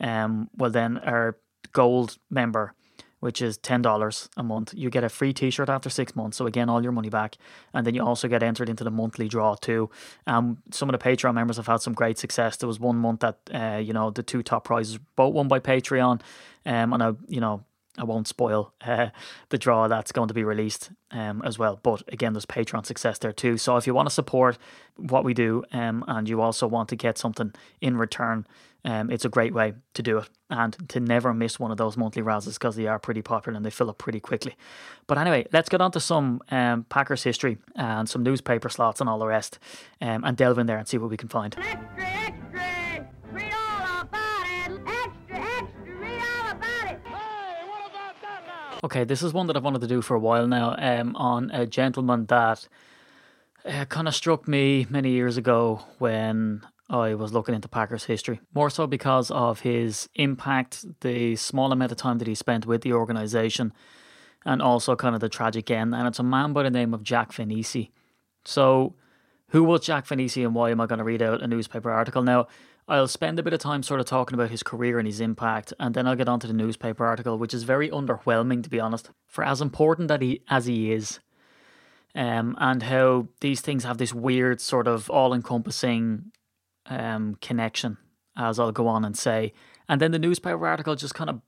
um, 0.00 0.48
well 0.56 0.70
then 0.70 0.98
our 0.98 1.36
gold 1.72 2.18
member 2.30 2.74
which 3.20 3.42
is 3.42 3.58
$10 3.58 4.28
a 4.36 4.42
month. 4.42 4.74
You 4.76 4.90
get 4.90 5.04
a 5.04 5.08
free 5.08 5.32
t 5.32 5.50
shirt 5.50 5.68
after 5.68 5.90
six 5.90 6.14
months. 6.14 6.36
So, 6.36 6.46
again, 6.46 6.68
all 6.68 6.82
your 6.82 6.92
money 6.92 7.08
back. 7.08 7.36
And 7.74 7.86
then 7.86 7.94
you 7.94 8.02
also 8.02 8.28
get 8.28 8.42
entered 8.42 8.68
into 8.68 8.84
the 8.84 8.90
monthly 8.90 9.28
draw, 9.28 9.54
too. 9.54 9.90
Um, 10.26 10.58
some 10.70 10.88
of 10.88 10.98
the 10.98 11.04
Patreon 11.04 11.34
members 11.34 11.56
have 11.56 11.66
had 11.66 11.80
some 11.80 11.94
great 11.94 12.18
success. 12.18 12.56
There 12.56 12.68
was 12.68 12.80
one 12.80 12.96
month 12.96 13.20
that, 13.20 13.38
uh, 13.52 13.78
you 13.78 13.92
know, 13.92 14.10
the 14.10 14.22
two 14.22 14.42
top 14.42 14.64
prizes 14.64 14.98
both 15.16 15.34
won 15.34 15.48
by 15.48 15.60
Patreon. 15.60 16.20
Um, 16.66 16.92
and 16.92 17.02
I, 17.02 17.12
you 17.28 17.40
know, 17.40 17.64
I 17.98 18.04
won't 18.04 18.28
spoil 18.28 18.72
uh, 18.80 19.08
the 19.50 19.58
draw 19.58 19.88
that's 19.88 20.12
going 20.12 20.28
to 20.28 20.34
be 20.34 20.44
released 20.44 20.90
um, 21.10 21.42
as 21.44 21.58
well. 21.58 21.78
But 21.82 22.02
again, 22.08 22.32
there's 22.32 22.46
Patreon 22.46 22.86
success 22.86 23.18
there 23.18 23.32
too. 23.32 23.56
So 23.58 23.76
if 23.76 23.86
you 23.86 23.94
want 23.94 24.08
to 24.08 24.14
support 24.14 24.58
what 24.96 25.24
we 25.24 25.34
do 25.34 25.64
um, 25.72 26.04
and 26.08 26.28
you 26.28 26.40
also 26.40 26.66
want 26.66 26.88
to 26.90 26.96
get 26.96 27.18
something 27.18 27.52
in 27.80 27.96
return, 27.96 28.46
um, 28.84 29.10
it's 29.10 29.24
a 29.24 29.28
great 29.28 29.52
way 29.52 29.74
to 29.94 30.02
do 30.02 30.18
it 30.18 30.28
and 30.50 30.76
to 30.88 31.00
never 31.00 31.34
miss 31.34 31.58
one 31.58 31.70
of 31.70 31.76
those 31.76 31.96
monthly 31.96 32.22
Razzies 32.22 32.54
because 32.54 32.76
they 32.76 32.86
are 32.86 32.98
pretty 32.98 33.22
popular 33.22 33.56
and 33.56 33.64
they 33.64 33.70
fill 33.70 33.90
up 33.90 33.98
pretty 33.98 34.20
quickly. 34.20 34.56
But 35.06 35.18
anyway, 35.18 35.46
let's 35.52 35.68
get 35.68 35.80
on 35.80 35.90
to 35.92 36.00
some 36.00 36.40
um, 36.50 36.84
Packers 36.84 37.22
history 37.22 37.58
and 37.74 38.08
some 38.08 38.22
newspaper 38.22 38.68
slots 38.68 39.00
and 39.00 39.10
all 39.10 39.18
the 39.18 39.26
rest 39.26 39.58
um, 40.00 40.24
and 40.24 40.36
delve 40.36 40.58
in 40.58 40.66
there 40.66 40.78
and 40.78 40.86
see 40.86 40.98
what 40.98 41.10
we 41.10 41.16
can 41.16 41.28
find. 41.28 41.56
Okay, 48.84 49.02
this 49.02 49.24
is 49.24 49.32
one 49.32 49.48
that 49.48 49.56
I've 49.56 49.64
wanted 49.64 49.80
to 49.80 49.88
do 49.88 50.00
for 50.00 50.14
a 50.14 50.20
while 50.20 50.46
now 50.46 50.76
um, 50.78 51.16
on 51.16 51.50
a 51.50 51.66
gentleman 51.66 52.26
that 52.26 52.68
uh, 53.64 53.84
kind 53.86 54.06
of 54.06 54.14
struck 54.14 54.46
me 54.46 54.86
many 54.88 55.10
years 55.10 55.36
ago 55.36 55.82
when 55.98 56.64
I 56.88 57.14
was 57.14 57.32
looking 57.32 57.56
into 57.56 57.68
Packers 57.68 58.04
history. 58.04 58.40
More 58.54 58.70
so 58.70 58.86
because 58.86 59.32
of 59.32 59.60
his 59.60 60.08
impact, 60.14 61.00
the 61.00 61.34
small 61.34 61.72
amount 61.72 61.90
of 61.90 61.98
time 61.98 62.18
that 62.18 62.28
he 62.28 62.36
spent 62.36 62.66
with 62.66 62.82
the 62.82 62.92
organisation, 62.92 63.72
and 64.46 64.62
also 64.62 64.94
kind 64.94 65.16
of 65.16 65.20
the 65.20 65.28
tragic 65.28 65.72
end. 65.72 65.92
And 65.92 66.06
it's 66.06 66.20
a 66.20 66.22
man 66.22 66.52
by 66.52 66.62
the 66.62 66.70
name 66.70 66.94
of 66.94 67.02
Jack 67.02 67.32
Vainisi. 67.32 67.90
So, 68.44 68.94
who 69.48 69.64
was 69.64 69.80
Jack 69.80 70.06
Vainisi 70.06 70.44
and 70.44 70.54
why 70.54 70.70
am 70.70 70.80
I 70.80 70.86
going 70.86 71.00
to 71.00 71.04
read 71.04 71.20
out 71.20 71.42
a 71.42 71.48
newspaper 71.48 71.90
article? 71.90 72.22
Now, 72.22 72.46
I'll 72.88 73.06
spend 73.06 73.38
a 73.38 73.42
bit 73.42 73.52
of 73.52 73.60
time 73.60 73.82
sort 73.82 74.00
of 74.00 74.06
talking 74.06 74.34
about 74.34 74.50
his 74.50 74.62
career 74.62 74.98
and 74.98 75.06
his 75.06 75.20
impact, 75.20 75.74
and 75.78 75.94
then 75.94 76.06
I'll 76.06 76.16
get 76.16 76.28
onto 76.28 76.46
the 76.46 76.54
newspaper 76.54 77.04
article, 77.04 77.36
which 77.36 77.52
is 77.52 77.64
very 77.64 77.90
underwhelming 77.90 78.62
to 78.62 78.70
be 78.70 78.80
honest. 78.80 79.10
For 79.26 79.44
as 79.44 79.60
important 79.60 80.08
that 80.08 80.22
he 80.22 80.42
as 80.48 80.64
he 80.64 80.90
is, 80.92 81.20
um, 82.14 82.56
and 82.58 82.82
how 82.84 83.28
these 83.40 83.60
things 83.60 83.84
have 83.84 83.98
this 83.98 84.14
weird 84.14 84.60
sort 84.60 84.88
of 84.88 85.10
all-encompassing 85.10 86.32
um, 86.86 87.36
connection, 87.42 87.98
as 88.36 88.58
I'll 88.58 88.72
go 88.72 88.88
on 88.88 89.04
and 89.04 89.16
say, 89.16 89.52
and 89.88 90.00
then 90.00 90.12
the 90.12 90.18
newspaper 90.18 90.66
article 90.66 90.96
just 90.96 91.14
kind 91.14 91.28
of 91.28 91.42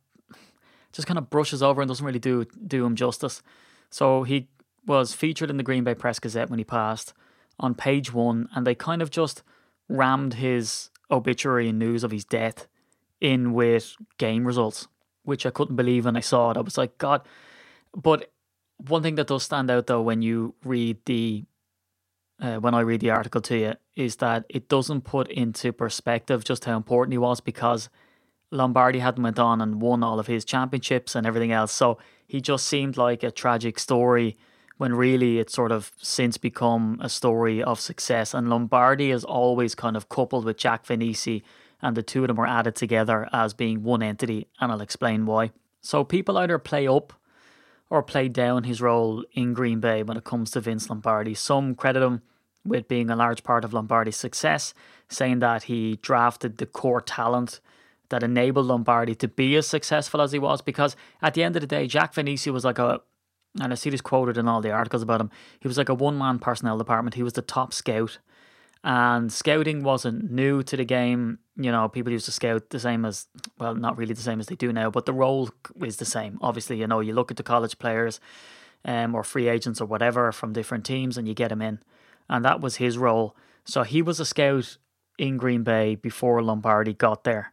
just 0.92 1.09
kind 1.09 1.18
of 1.18 1.30
brushes 1.30 1.62
over 1.62 1.80
and 1.80 1.88
doesn't 1.88 2.04
really 2.04 2.18
do 2.18 2.44
do 2.66 2.85
him 2.85 2.97
justice. 2.97 3.42
So 3.88 4.25
he 4.25 4.49
was 4.87 5.14
featured 5.14 5.49
in 5.49 5.56
the 5.56 5.62
Green 5.62 5.85
Bay 5.85 5.94
Press 5.94 6.18
Gazette 6.18 6.50
when 6.50 6.59
he 6.59 6.64
passed 6.64 7.14
on 7.59 7.75
page 7.75 8.12
one, 8.12 8.49
and 8.54 8.66
they 8.66 8.75
kind 8.75 9.00
of 9.00 9.11
just 9.11 9.42
rammed 9.88 10.35
his 10.35 10.90
obituary 11.10 11.72
news 11.72 12.04
of 12.04 12.10
his 12.10 12.24
death 12.24 12.66
in 13.20 13.52
with 13.52 13.96
game 14.18 14.46
results, 14.46 14.88
which 15.24 15.44
I 15.44 15.50
couldn't 15.50 15.76
believe 15.76 16.04
when 16.04 16.16
I 16.16 16.20
saw 16.20 16.50
it. 16.50 16.56
I 16.56 16.60
was 16.60 16.78
like, 16.78 16.98
God. 16.98 17.22
But 17.94 18.30
one 18.88 19.02
thing 19.02 19.16
that 19.16 19.26
does 19.26 19.42
stand 19.42 19.70
out 19.70 19.86
though 19.86 20.00
when 20.00 20.22
you 20.22 20.54
read 20.64 20.98
the 21.04 21.44
uh, 22.40 22.56
when 22.56 22.74
I 22.74 22.80
read 22.80 23.00
the 23.00 23.10
article 23.10 23.42
to 23.42 23.58
you 23.58 23.74
is 23.94 24.16
that 24.16 24.46
it 24.48 24.68
doesn't 24.68 25.02
put 25.02 25.30
into 25.30 25.72
perspective 25.72 26.42
just 26.42 26.64
how 26.64 26.76
important 26.76 27.12
he 27.12 27.18
was 27.18 27.40
because 27.40 27.90
Lombardi 28.50 29.00
hadn't 29.00 29.22
went 29.22 29.38
on 29.38 29.60
and 29.60 29.82
won 29.82 30.02
all 30.02 30.18
of 30.18 30.26
his 30.26 30.44
championships 30.44 31.14
and 31.14 31.26
everything 31.26 31.52
else. 31.52 31.70
So 31.70 31.98
he 32.26 32.40
just 32.40 32.66
seemed 32.66 32.96
like 32.96 33.22
a 33.22 33.30
tragic 33.30 33.78
story 33.78 34.38
when 34.80 34.94
really 34.94 35.38
it's 35.38 35.52
sort 35.52 35.70
of 35.70 35.92
since 35.99 36.38
become 36.38 36.99
a 37.02 37.08
story 37.10 37.62
of 37.62 37.78
success. 37.78 38.32
And 38.32 38.49
Lombardi 38.49 39.10
is 39.10 39.25
always 39.25 39.75
kind 39.75 39.94
of 39.94 40.08
coupled 40.08 40.46
with 40.46 40.56
Jack 40.56 40.87
Vainisi, 40.87 41.42
and 41.82 41.94
the 41.94 42.02
two 42.02 42.22
of 42.22 42.28
them 42.28 42.38
were 42.38 42.46
added 42.46 42.76
together 42.76 43.28
as 43.30 43.52
being 43.52 43.82
one 43.82 44.02
entity, 44.02 44.46
and 44.58 44.72
I'll 44.72 44.80
explain 44.80 45.26
why. 45.26 45.50
So 45.82 46.02
people 46.02 46.38
either 46.38 46.58
play 46.58 46.88
up 46.88 47.12
or 47.90 48.02
play 48.02 48.28
down 48.28 48.64
his 48.64 48.80
role 48.80 49.22
in 49.34 49.52
Green 49.52 49.80
Bay 49.80 50.02
when 50.02 50.16
it 50.16 50.25
comes 50.25 50.50
to 50.52 50.60
Vince 50.60 50.88
Lombardi. 50.88 51.34
Some 51.34 51.75
credit 51.75 52.02
him 52.02 52.22
with 52.64 52.88
being 52.88 53.10
a 53.10 53.16
large 53.16 53.42
part 53.42 53.66
of 53.66 53.75
Lombardi's 53.75 54.16
success, 54.16 54.72
saying 55.10 55.40
that 55.40 55.64
he 55.64 55.99
drafted 56.00 56.56
the 56.56 56.64
core 56.64 57.02
talent 57.02 57.60
that 58.08 58.22
enabled 58.22 58.64
Lombardi 58.64 59.14
to 59.16 59.28
be 59.28 59.56
as 59.56 59.66
successful 59.66 60.22
as 60.22 60.32
he 60.32 60.38
was. 60.38 60.62
Because 60.62 60.96
at 61.20 61.34
the 61.34 61.42
end 61.42 61.54
of 61.54 61.60
the 61.60 61.66
day, 61.66 61.87
Jack 61.87 62.14
Vainisi 62.14 62.50
was 62.50 62.64
like 62.64 62.78
a, 62.78 63.02
and 63.59 63.73
I 63.73 63.76
see 63.76 63.90
this 63.90 64.00
quoted 64.00 64.37
in 64.37 64.47
all 64.47 64.61
the 64.61 64.71
articles 64.71 65.02
about 65.02 65.21
him, 65.21 65.30
he 65.61 65.69
was 65.69 65.78
like 65.78 65.88
a 65.88 65.95
one 65.95 66.16
man 66.16 66.38
personnel 66.38 66.78
department. 66.78 67.14
He 67.14 67.23
was 67.23 67.33
the 67.33 67.42
top 67.42 67.73
scout. 67.73 68.19
And 68.83 69.30
scouting 69.30 69.83
wasn't 69.83 70.30
new 70.30 70.62
to 70.62 70.76
the 70.76 70.87
game. 70.87 71.38
You 71.57 71.71
know, 71.71 71.88
people 71.88 72.12
used 72.12 72.25
to 72.26 72.33
scout 72.33 72.71
the 72.71 72.80
same 72.80 73.04
as, 73.04 73.26
well, 73.59 73.75
not 73.75 73.99
really 73.99 74.14
the 74.14 74.23
same 74.23 74.40
as 74.40 74.47
they 74.47 74.54
do 74.54 74.73
now, 74.73 74.90
but 74.90 75.04
the 75.04 75.12
role 75.12 75.50
is 75.85 75.99
the 75.99 76.07
same. 76.07 76.38
Obviously, 76.40 76.78
you 76.78 76.87
know, 76.87 77.00
you 77.00 77.12
look 77.12 77.30
at 77.30 77.37
the 77.37 77.42
college 77.42 77.78
players 77.78 78.21
um, 78.85 79.14
or 79.14 79.23
free 79.23 79.49
agents 79.49 79.80
or 79.80 79.85
whatever 79.85 80.33
from 80.33 80.54
different 80.54 80.87
teams 80.87 81.19
and 81.19 81.28
you 81.28 81.35
get 81.35 81.49
them 81.49 81.61
in. 81.61 81.80
And 82.28 82.42
that 82.45 82.62
was 82.62 82.76
his 82.76 82.97
role. 82.97 83.37
So 83.64 83.83
he 83.83 84.00
was 84.00 84.19
a 84.19 84.25
scout 84.25 84.78
in 85.19 85.37
Green 85.37 85.62
Bay 85.62 85.97
before 85.97 86.42
Lombardi 86.42 86.95
got 86.95 87.25
there. 87.25 87.52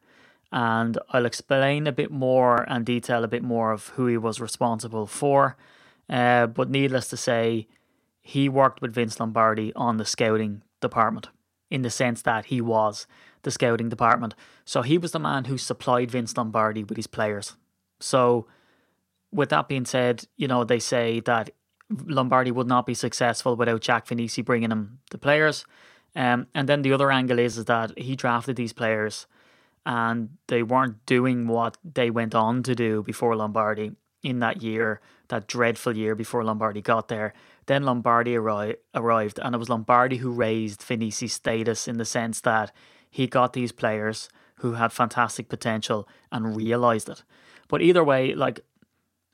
And 0.54 0.98
I'll 1.10 1.26
explain 1.26 1.88
a 1.88 1.92
bit 1.92 2.10
more 2.10 2.64
and 2.70 2.86
detail 2.86 3.26
a 3.26 3.28
bit 3.28 3.44
more 3.44 3.74
of 3.74 3.90
who 3.90 4.08
he 4.08 4.18
was 4.18 4.40
responsible 4.40 5.08
for. 5.08 5.58
Uh, 6.10 6.48
but 6.48 6.70
needless 6.70 7.10
to 7.10 7.18
say, 7.18 7.68
he 8.22 8.50
worked 8.50 8.82
with 8.82 8.94
Vince 8.94 9.20
Lombardi 9.20 9.74
on 9.76 9.98
the 9.98 10.06
scouting 10.06 10.62
department 10.82 11.30
in 11.70 11.82
the 11.82 11.90
sense 11.90 12.22
that 12.22 12.46
he 12.46 12.62
was 12.62 13.08
the 13.44 13.52
scouting 13.52 13.90
department. 13.90 14.36
So 14.66 14.82
he 14.82 14.98
was 14.98 15.12
the 15.12 15.20
man 15.20 15.46
who 15.46 15.58
supplied 15.58 16.12
Vince 16.12 16.36
Lombardi 16.36 16.84
with 16.84 16.98
his 16.98 17.08
players. 17.08 17.56
So, 18.00 18.48
with 19.32 19.50
that 19.50 19.68
being 19.68 19.86
said, 19.86 20.26
you 20.38 20.48
know, 20.48 20.64
they 20.64 20.80
say 20.80 21.20
that 21.22 21.50
Lombardi 21.90 22.52
would 22.52 22.68
not 22.68 22.86
be 22.86 22.94
successful 22.94 23.56
without 23.56 23.82
Jack 23.82 24.08
Vainisi 24.08 24.44
bringing 24.44 24.72
him 24.72 25.00
the 25.12 25.18
players. 25.18 25.66
Um, 26.16 26.48
and 26.56 26.68
then 26.68 26.82
the 26.82 26.94
other 26.94 27.12
angle 27.12 27.40
is, 27.40 27.58
is 27.58 27.66
that 27.66 27.98
he 27.98 28.16
drafted 28.16 28.56
these 28.56 28.74
players 28.74 29.28
and 29.86 30.30
they 30.48 30.64
weren't 30.64 31.06
doing 31.06 31.48
what 31.48 31.78
they 31.84 32.10
went 32.10 32.36
on 32.36 32.64
to 32.64 32.76
do 32.76 33.04
before 33.04 33.36
Lombardi 33.36 33.92
in 34.24 34.40
that 34.40 34.62
year, 34.62 35.00
that 35.30 35.48
dreadful 35.48 35.96
year 35.96 36.16
before 36.16 36.44
Lombardi 36.44 36.82
got 36.82 37.08
there. 37.08 37.34
Then 37.66 37.84
Lombardi 37.84 38.36
arri- 38.36 38.78
arrived, 38.96 39.40
and 39.42 39.54
it 39.54 39.58
was 39.58 39.70
Lombardi 39.70 40.18
who 40.18 40.32
raised 40.32 40.82
Vainisi's 40.82 41.34
status 41.34 41.88
in 41.88 41.98
the 41.98 42.06
sense 42.06 42.42
that 42.42 42.72
he 43.10 43.28
got 43.28 43.54
these 43.54 43.72
players 43.72 44.30
who 44.58 44.74
had 44.74 44.92
fantastic 44.92 45.50
potential 45.50 46.08
and 46.32 46.56
realized 46.56 47.10
it. 47.10 47.24
But 47.68 47.82
either 47.82 48.04
way, 48.04 48.34
like, 48.34 48.62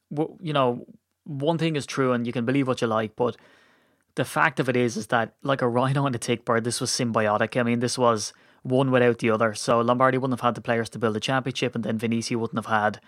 you 0.10 0.54
know, 0.54 0.86
one 1.26 1.58
thing 1.58 1.76
is 1.76 1.86
true, 1.86 2.12
and 2.12 2.26
you 2.28 2.34
can 2.34 2.46
believe 2.46 2.68
what 2.68 2.82
you 2.82 2.88
like, 2.88 3.16
but 3.16 3.38
the 4.16 4.26
fact 4.26 4.60
of 4.60 4.70
it 4.70 4.76
is, 4.76 4.98
is 4.98 5.08
that 5.08 5.34
like 5.42 5.62
a 5.62 5.68
rhino 5.68 6.06
and 6.06 6.16
a 6.16 6.20
tick 6.20 6.46
bird, 6.46 6.64
this 6.64 6.82
was 6.82 6.92
symbiotic. 6.92 7.60
I 7.60 7.64
mean, 7.64 7.80
this 7.80 7.98
was 7.98 8.34
one 8.62 8.92
without 8.92 9.20
the 9.20 9.30
other. 9.30 9.54
So 9.54 9.82
Lombardi 9.82 10.18
wouldn't 10.18 10.40
have 10.40 10.46
had 10.46 10.56
the 10.56 10.62
players 10.62 10.90
to 10.90 11.00
build 11.00 11.18
a 11.18 11.20
championship, 11.20 11.76
and 11.76 11.84
then 11.84 12.00
Vainisi 12.00 12.36
wouldn't 12.36 12.58
have 12.58 12.74
had 12.74 13.00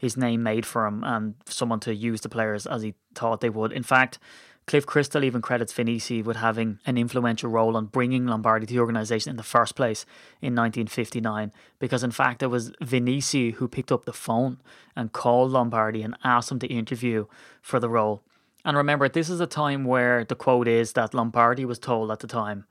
his 0.00 0.16
name 0.16 0.42
made 0.42 0.64
for 0.64 0.86
him 0.86 1.04
and 1.04 1.34
someone 1.44 1.78
to 1.78 1.94
use 1.94 2.22
the 2.22 2.28
players 2.30 2.64
as 2.66 2.80
he 2.80 2.94
thought 3.14 3.42
they 3.42 3.50
would. 3.50 3.70
In 3.70 3.82
fact, 3.82 4.18
Cliff 4.66 4.86
Christl 4.86 5.22
even 5.22 5.42
credits 5.42 5.74
Vainisi 5.74 6.24
with 6.24 6.38
having 6.38 6.78
an 6.86 6.96
influential 6.96 7.50
role 7.50 7.76
on 7.76 7.84
bringing 7.84 8.26
Lombardi 8.26 8.64
to 8.64 8.72
the 8.72 8.80
organisation 8.80 9.28
in 9.28 9.36
the 9.36 9.42
first 9.42 9.76
place 9.76 10.06
in 10.40 10.54
1959, 10.54 11.52
because 11.78 12.02
in 12.02 12.12
fact 12.12 12.42
it 12.42 12.46
was 12.46 12.70
Vainisi 12.82 13.52
who 13.54 13.68
picked 13.68 13.92
up 13.92 14.06
the 14.06 14.12
phone 14.14 14.58
and 14.96 15.12
called 15.12 15.50
Lombardi 15.50 16.02
and 16.02 16.16
asked 16.24 16.50
him 16.50 16.58
to 16.60 16.66
interview 16.66 17.26
for 17.60 17.78
the 17.78 17.90
role. 17.90 18.22
And 18.64 18.74
remember, 18.78 19.06
this 19.06 19.28
is 19.28 19.40
a 19.40 19.46
time 19.46 19.84
where 19.84 20.24
the 20.24 20.34
quote 20.34 20.66
is 20.66 20.94
that 20.94 21.12
Lombardi 21.12 21.66
was 21.66 21.78
told 21.78 22.10
at 22.10 22.20
the 22.20 22.26
time 22.26 22.64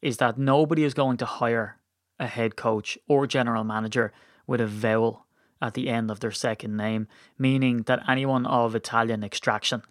is 0.00 0.16
that 0.16 0.38
nobody 0.38 0.84
is 0.84 0.94
going 0.94 1.18
to 1.18 1.26
hire 1.26 1.76
a 2.18 2.26
head 2.28 2.56
coach 2.56 2.96
or 3.08 3.26
general 3.26 3.62
manager 3.62 4.10
with 4.46 4.62
a 4.62 4.66
vowel 4.66 5.26
at 5.62 5.74
the 5.74 5.88
end 5.88 6.10
of 6.10 6.20
their 6.20 6.32
second 6.32 6.76
name, 6.76 7.06
meaning 7.38 7.82
that 7.82 8.06
anyone 8.08 8.44
of 8.46 8.74
Italian 8.74 9.22
extraction 9.22 9.82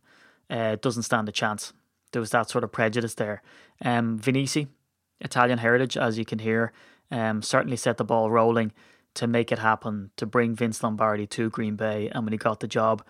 uh, 0.50 0.76
doesn't 0.76 1.04
stand 1.04 1.30
a 1.30 1.32
chance. 1.32 1.72
There 2.12 2.20
was 2.20 2.32
that 2.32 2.50
sort 2.50 2.66
of 2.66 2.74
prejudice 2.74 3.16
there. 3.16 3.42
Um, 3.84 4.20
Vainisi, 4.20 4.68
Italian 5.22 5.60
heritage, 5.60 5.96
as 5.96 6.18
you 6.18 6.26
can 6.26 6.40
hear, 6.40 6.74
um, 7.10 7.42
certainly 7.42 7.78
set 7.78 7.98
the 7.98 8.04
ball 8.04 8.30
rolling 8.30 8.74
to 9.14 9.28
make 9.28 9.52
it 9.52 9.60
happen, 9.60 10.12
to 10.18 10.26
bring 10.26 10.56
Vince 10.56 10.84
Lombardi 10.84 11.26
to 11.28 11.50
Green 11.50 11.78
Bay. 11.78 12.10
And 12.10 12.26
when 12.26 12.34
he 12.34 12.38
got 12.38 12.60
the 12.60 12.68
job, 12.68 13.04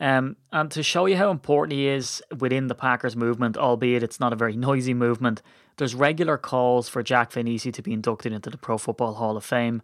um, 0.00 0.36
and 0.50 0.68
to 0.72 0.82
show 0.82 1.06
you 1.06 1.16
how 1.16 1.30
important 1.30 1.72
he 1.78 1.86
is 1.86 2.20
within 2.36 2.66
the 2.66 2.74
Packers 2.74 3.14
movement, 3.14 3.56
albeit 3.56 4.02
it's 4.02 4.18
not 4.18 4.32
a 4.32 4.36
very 4.36 4.56
noisy 4.68 4.94
movement, 4.94 5.40
there's 5.76 5.94
regular 5.94 6.36
calls 6.36 6.88
for 6.88 7.02
Jack 7.04 7.30
Vainisi 7.30 7.72
to 7.72 7.82
be 7.82 7.92
inducted 7.92 8.32
into 8.32 8.50
the 8.50 8.58
Pro 8.58 8.76
Football 8.76 9.14
Hall 9.14 9.36
of 9.36 9.44
Fame 9.44 9.82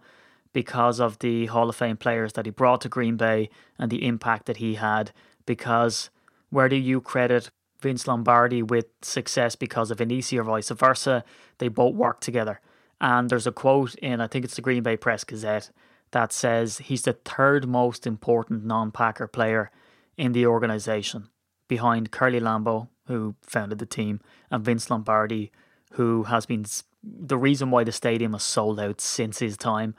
because 0.52 1.00
of 1.00 1.18
the 1.18 1.46
Hall 1.46 1.68
of 1.68 1.76
Fame 1.76 1.96
players 1.96 2.32
that 2.34 2.46
he 2.46 2.50
brought 2.50 2.80
to 2.82 2.88
Green 2.88 3.16
Bay 3.16 3.50
and 3.78 3.90
the 3.90 4.06
impact 4.06 4.46
that 4.46 4.58
he 4.58 4.74
had. 4.74 5.12
Because 5.46 6.10
where 6.50 6.68
do 6.68 6.76
you 6.76 7.00
credit 7.00 7.50
Vince 7.80 8.06
Lombardi 8.06 8.62
with 8.62 8.86
success 9.02 9.56
because 9.56 9.90
of 9.90 9.98
Vainisi 9.98 10.38
or 10.38 10.44
vice 10.44 10.70
versa? 10.70 11.24
They 11.58 11.68
both 11.68 11.94
work 11.94 12.20
together. 12.20 12.60
And 13.00 13.30
there's 13.30 13.46
a 13.46 13.52
quote 13.52 13.94
in, 13.96 14.20
I 14.20 14.26
think 14.26 14.44
it's 14.44 14.56
the 14.56 14.62
Green 14.62 14.82
Bay 14.82 14.96
Press 14.96 15.24
Gazette, 15.24 15.70
that 16.10 16.32
says 16.32 16.78
he's 16.78 17.02
the 17.02 17.12
third 17.12 17.68
most 17.68 18.06
important 18.06 18.64
non 18.64 18.90
Packer 18.90 19.26
player 19.26 19.70
in 20.16 20.32
the 20.32 20.46
organization 20.46 21.28
behind 21.68 22.10
Curly 22.10 22.40
Lambeau, 22.40 22.88
who 23.06 23.36
founded 23.42 23.78
the 23.78 23.86
team, 23.86 24.20
and 24.50 24.64
Vince 24.64 24.90
Lombardi, 24.90 25.52
who 25.92 26.24
has 26.24 26.46
been 26.46 26.64
the 27.02 27.38
reason 27.38 27.70
why 27.70 27.84
the 27.84 27.92
stadium 27.92 28.32
has 28.32 28.42
sold 28.42 28.80
out 28.80 29.00
since 29.00 29.38
his 29.38 29.56
time. 29.56 29.94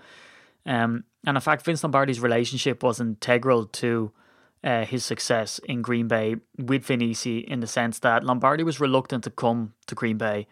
Um, 0.65 1.03
and 1.25 1.37
in 1.37 1.41
fact, 1.41 1.65
Vince 1.65 1.83
Lombardi's 1.83 2.19
relationship 2.19 2.83
was 2.83 2.99
integral 2.99 3.65
to 3.65 4.11
uh, 4.63 4.85
his 4.85 5.05
success 5.05 5.59
in 5.65 5.81
Green 5.81 6.07
Bay 6.07 6.35
with 6.57 6.85
Vainisi 6.85 7.43
in 7.43 7.59
the 7.59 7.67
sense 7.67 7.99
that 7.99 8.23
Lombardi 8.23 8.63
was 8.63 8.79
reluctant 8.79 9.23
to 9.23 9.29
come 9.29 9.73
to 9.87 9.95
Green 9.95 10.17
Bay 10.17 10.47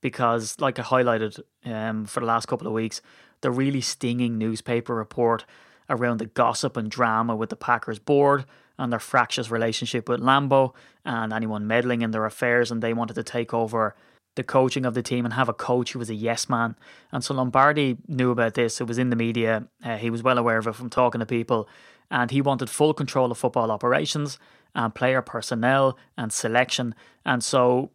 because, 0.00 0.60
like 0.60 0.78
I 0.78 0.82
highlighted 0.82 1.40
um, 1.64 2.06
for 2.06 2.20
the 2.20 2.26
last 2.26 2.46
couple 2.46 2.66
of 2.66 2.72
weeks, 2.72 3.00
the 3.40 3.50
really 3.50 3.80
stinging 3.80 4.36
newspaper 4.38 4.94
report 4.94 5.44
around 5.88 6.18
the 6.18 6.26
gossip 6.26 6.76
and 6.76 6.90
drama 6.90 7.36
with 7.36 7.50
the 7.50 7.56
Packers 7.56 7.98
board 7.98 8.44
and 8.78 8.92
their 8.92 8.98
fractious 8.98 9.50
relationship 9.50 10.08
with 10.08 10.20
Lambeau 10.20 10.74
and 11.04 11.32
anyone 11.32 11.66
meddling 11.66 12.02
in 12.02 12.10
their 12.10 12.24
affairs, 12.24 12.70
and 12.70 12.82
they 12.82 12.92
wanted 12.92 13.14
to 13.14 13.22
take 13.22 13.52
over 13.54 13.94
the 14.34 14.42
coaching 14.42 14.86
of 14.86 14.94
the 14.94 15.02
team 15.02 15.24
and 15.24 15.34
have 15.34 15.48
a 15.48 15.54
coach 15.54 15.92
who 15.92 15.98
was 15.98 16.10
a 16.10 16.14
yes 16.14 16.48
man. 16.48 16.76
And 17.10 17.22
so 17.22 17.34
Lombardi 17.34 17.98
knew 18.08 18.30
about 18.30 18.54
this. 18.54 18.80
It 18.80 18.86
was 18.86 18.98
in 18.98 19.10
the 19.10 19.16
media. 19.16 19.66
Uh, 19.84 19.96
he 19.96 20.10
was 20.10 20.22
well 20.22 20.38
aware 20.38 20.58
of 20.58 20.66
it 20.66 20.74
from 20.74 20.90
talking 20.90 21.18
to 21.20 21.26
people. 21.26 21.68
And 22.10 22.30
he 22.30 22.40
wanted 22.40 22.70
full 22.70 22.94
control 22.94 23.30
of 23.30 23.38
football 23.38 23.70
operations 23.70 24.38
and 24.74 24.94
player 24.94 25.22
personnel 25.22 25.98
and 26.16 26.32
selection. 26.32 26.94
And 27.24 27.42
so, 27.42 27.90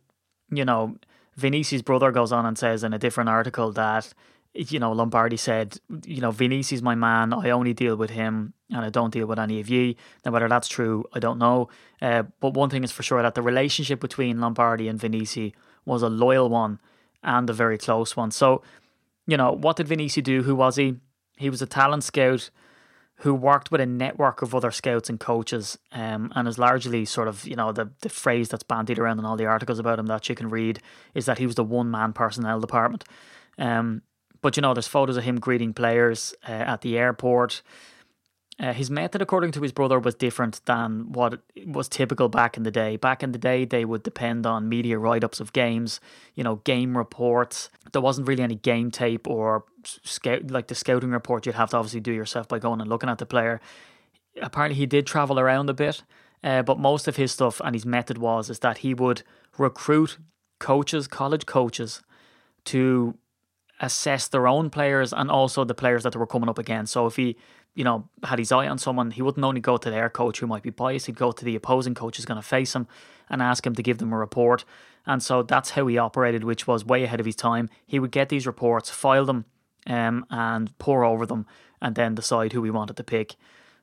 you 0.52 0.66
know, 0.66 0.98
Vainisi's 1.40 1.82
brother 1.82 2.12
goes 2.12 2.32
on 2.32 2.46
and 2.46 2.58
says 2.58 2.84
in 2.84 2.94
a 2.94 3.00
different 3.00 3.30
article 3.30 3.72
that 3.74 4.14
you 4.58 4.80
know, 4.80 4.92
Lombardi 4.92 5.38
said, 5.38 5.80
you 6.06 6.22
know, 6.22 6.32
Vainisi's 6.32 6.82
my 6.82 6.96
man. 6.96 7.34
I 7.34 7.52
only 7.52 7.74
deal 7.74 7.96
with 7.96 8.10
him 8.10 8.54
and 8.70 8.84
I 8.84 8.90
don't 8.90 9.14
deal 9.14 9.28
with 9.28 9.40
any 9.40 9.60
of 9.60 9.70
you. 9.70 9.96
Now, 10.26 10.32
whether 10.32 10.50
that's 10.50 10.68
true, 10.68 11.06
I 11.14 11.20
don't 11.20 11.38
know. 11.38 11.70
Uh, 12.02 12.24
but 12.40 12.54
one 12.54 12.70
thing 12.70 12.84
is 12.84 12.92
for 12.92 13.04
sure 13.04 13.22
that 13.22 13.36
the 13.36 13.42
relationship 13.42 14.00
between 14.00 14.42
Lombardi 14.42 14.88
and 14.88 15.00
Vainisi 15.00 15.54
was 15.88 16.04
a 16.04 16.10
loyal 16.10 16.50
one 16.50 16.80
and 17.24 17.50
a 17.50 17.54
very 17.54 17.78
close 17.78 18.16
one. 18.16 18.30
So, 18.32 18.62
you 19.26 19.38
know, 19.38 19.52
what 19.52 19.78
did 19.78 19.88
Vainisi 19.88 20.22
do? 20.22 20.44
Who 20.44 20.56
was 20.56 20.76
he? 20.76 20.96
He 21.38 21.50
was 21.50 21.62
a 21.62 21.66
talent 21.66 22.04
scout 22.04 22.50
who 23.22 23.34
worked 23.34 23.72
with 23.72 23.82
a 23.82 23.86
network 23.86 24.44
of 24.44 24.54
other 24.54 24.70
scouts 24.70 25.10
and 25.10 25.20
coaches 25.20 25.80
um, 25.92 26.32
and 26.36 26.48
is 26.48 26.60
largely 26.60 27.04
sort 27.04 27.28
of, 27.28 27.48
you 27.48 27.56
know, 27.56 27.72
the, 27.72 27.90
the 28.02 28.10
phrase 28.10 28.50
that's 28.50 28.64
bandied 28.64 29.00
around 29.00 29.18
in 29.18 29.26
all 29.26 29.36
the 29.36 29.46
articles 29.46 29.80
about 29.80 29.98
him 29.98 30.06
that 30.06 30.30
you 30.30 30.36
can 30.36 30.50
read 30.50 30.80
is 31.16 31.26
that 31.26 31.40
he 31.40 31.48
was 31.48 31.56
the 31.56 31.64
one 31.64 31.90
man 31.90 32.14
personnel 32.14 32.60
department. 32.60 33.04
Um, 33.58 34.04
but 34.42 34.56
you 34.56 34.62
know, 34.62 34.74
there's 34.74 34.88
photos 34.88 35.18
of 35.18 35.24
him 35.24 35.40
greeting 35.40 35.74
players 35.74 36.36
uh, 36.48 36.52
at 36.52 36.82
the 36.82 36.98
airport. 36.98 37.64
Uh, 38.60 38.74
his 38.74 38.90
method, 38.90 39.22
according 39.22 39.52
to 39.52 39.62
his 39.62 39.72
brother, 39.72 40.00
was 40.00 40.16
different 40.16 40.62
than 40.66 41.12
what 41.12 41.42
was 41.68 41.88
typical 41.88 42.28
back 42.28 42.58
in 42.58 42.64
the 42.64 42.72
day. 42.72 42.96
Back 42.98 43.22
in 43.22 43.32
the 43.32 43.38
day, 43.38 43.66
they 43.66 43.86
would 43.86 44.02
depend 44.02 44.48
on 44.48 44.68
media 44.68 44.98
write 44.98 45.24
ups 45.24 45.40
of 45.40 45.54
games, 45.54 46.00
you 46.34 46.44
know, 46.44 46.56
game 46.58 46.98
reports. 46.98 47.70
There 47.92 48.02
wasn't 48.02 48.28
really 48.28 48.42
any 48.42 48.56
game 48.56 48.90
tape 48.90 49.28
or 49.28 49.66
scout, 49.84 50.50
like 50.50 50.68
the 50.68 50.76
scouting 50.76 51.12
report 51.12 51.46
you'd 51.46 51.54
have 51.54 51.70
to 51.70 51.78
obviously 51.78 52.00
do 52.00 52.12
yourself 52.12 52.48
by 52.48 52.58
going 52.58 52.82
and 52.82 52.90
looking 52.90 53.10
at 53.10 53.20
the 53.20 53.28
player. 53.28 53.62
Apparently, 54.42 54.78
he 54.78 54.88
did 54.88 55.06
travel 55.06 55.40
around 55.40 55.70
a 55.70 55.74
bit, 55.76 56.02
uh, 56.44 56.64
but 56.64 56.80
most 56.80 57.08
of 57.08 57.16
his 57.16 57.32
stuff 57.32 57.62
and 57.64 57.76
his 57.76 57.86
method 57.86 58.18
was 58.18 58.50
is 58.50 58.60
that 58.60 58.80
he 58.80 58.96
would 58.96 59.22
recruit 59.60 60.18
coaches, 60.60 61.08
college 61.08 61.46
coaches, 61.46 62.02
to 62.66 63.16
assess 63.80 64.28
their 64.28 64.48
own 64.48 64.70
players 64.70 65.14
and 65.14 65.30
also 65.30 65.64
the 65.64 65.74
players 65.76 66.04
that 66.04 66.14
they 66.14 66.20
were 66.20 66.28
coming 66.28 66.50
up 66.50 66.58
against. 66.58 66.94
So 66.94 67.06
if 67.06 67.16
he, 67.16 67.38
you 67.76 67.84
know, 67.84 68.10
had 68.24 68.40
his 68.40 68.52
eye 68.52 68.68
on 68.68 68.78
someone, 68.78 69.12
he 69.12 69.22
wouldn't 69.22 69.46
only 69.46 69.62
go 69.62 69.78
to 69.78 69.90
their 69.90 70.10
coach 70.10 70.40
who 70.40 70.48
might 70.48 70.64
be 70.64 70.70
biased, 70.70 71.06
he'd 71.06 71.16
go 71.16 71.32
to 71.32 71.46
the 71.46 71.56
opposing 71.56 71.94
coach 71.94 72.18
who's 72.18 72.26
going 72.26 72.42
to 72.42 72.48
face 72.48 72.76
him 72.76 72.88
and 73.30 73.42
ask 73.42 73.66
him 73.66 73.76
to 73.76 73.84
give 73.84 74.00
them 74.00 74.14
a 74.14 74.18
report. 74.18 74.66
And 75.06 75.22
so 75.22 75.44
that's 75.44 75.72
how 75.72 75.88
he 75.88 75.98
operated, 75.98 76.44
which 76.44 76.68
was 76.68 76.86
way 76.86 77.04
ahead 77.04 77.20
of 77.20 77.26
his 77.26 77.36
time. 77.36 77.70
He 77.86 78.00
would 78.00 78.12
get 78.12 78.30
these 78.30 78.48
reports, 78.48 78.90
file 78.90 79.26
them, 79.26 79.46
um, 79.86 80.26
and 80.30 80.78
pour 80.80 81.04
over 81.04 81.26
them, 81.26 81.46
and 81.82 81.96
then 81.96 82.16
decide 82.16 82.54
who 82.54 82.64
he 82.64 82.72
wanted 82.72 82.98
to 82.98 83.04
pick. 83.04 83.36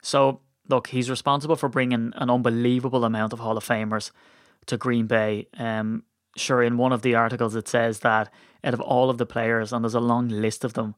So 0.03 0.41
look, 0.69 0.89
he's 0.89 1.11
responsible 1.11 1.57
for 1.57 1.69
bringing 1.69 2.13
an 2.15 2.31
unbelievable 2.31 3.05
amount 3.05 3.33
of 3.33 3.39
Hall 3.39 3.57
of 3.57 3.65
Famers 3.65 4.11
to 4.67 4.77
Green 4.77 5.07
Bay. 5.07 5.49
Um, 5.57 6.05
sure, 6.37 6.63
in 6.63 6.77
one 6.77 6.93
of 6.93 7.03
the 7.03 7.15
articles 7.15 7.55
it 7.55 7.69
says 7.69 8.01
that 8.01 8.33
out 8.63 8.75
of 8.75 8.81
all 8.81 9.11
of 9.11 9.19
the 9.19 9.27
players, 9.27 9.73
and 9.73 9.85
there's 9.85 9.95
a 9.95 10.01
long 10.01 10.29
list 10.29 10.65
of 10.65 10.75
them 10.75 10.95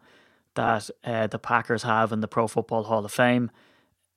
that 0.55 0.91
uh, 1.05 1.27
the 1.27 1.39
Packers 1.39 1.83
have 1.83 2.13
in 2.13 2.21
the 2.21 2.29
Pro 2.29 2.47
Football 2.47 2.85
Hall 2.85 3.05
of 3.05 3.13
Fame, 3.13 3.51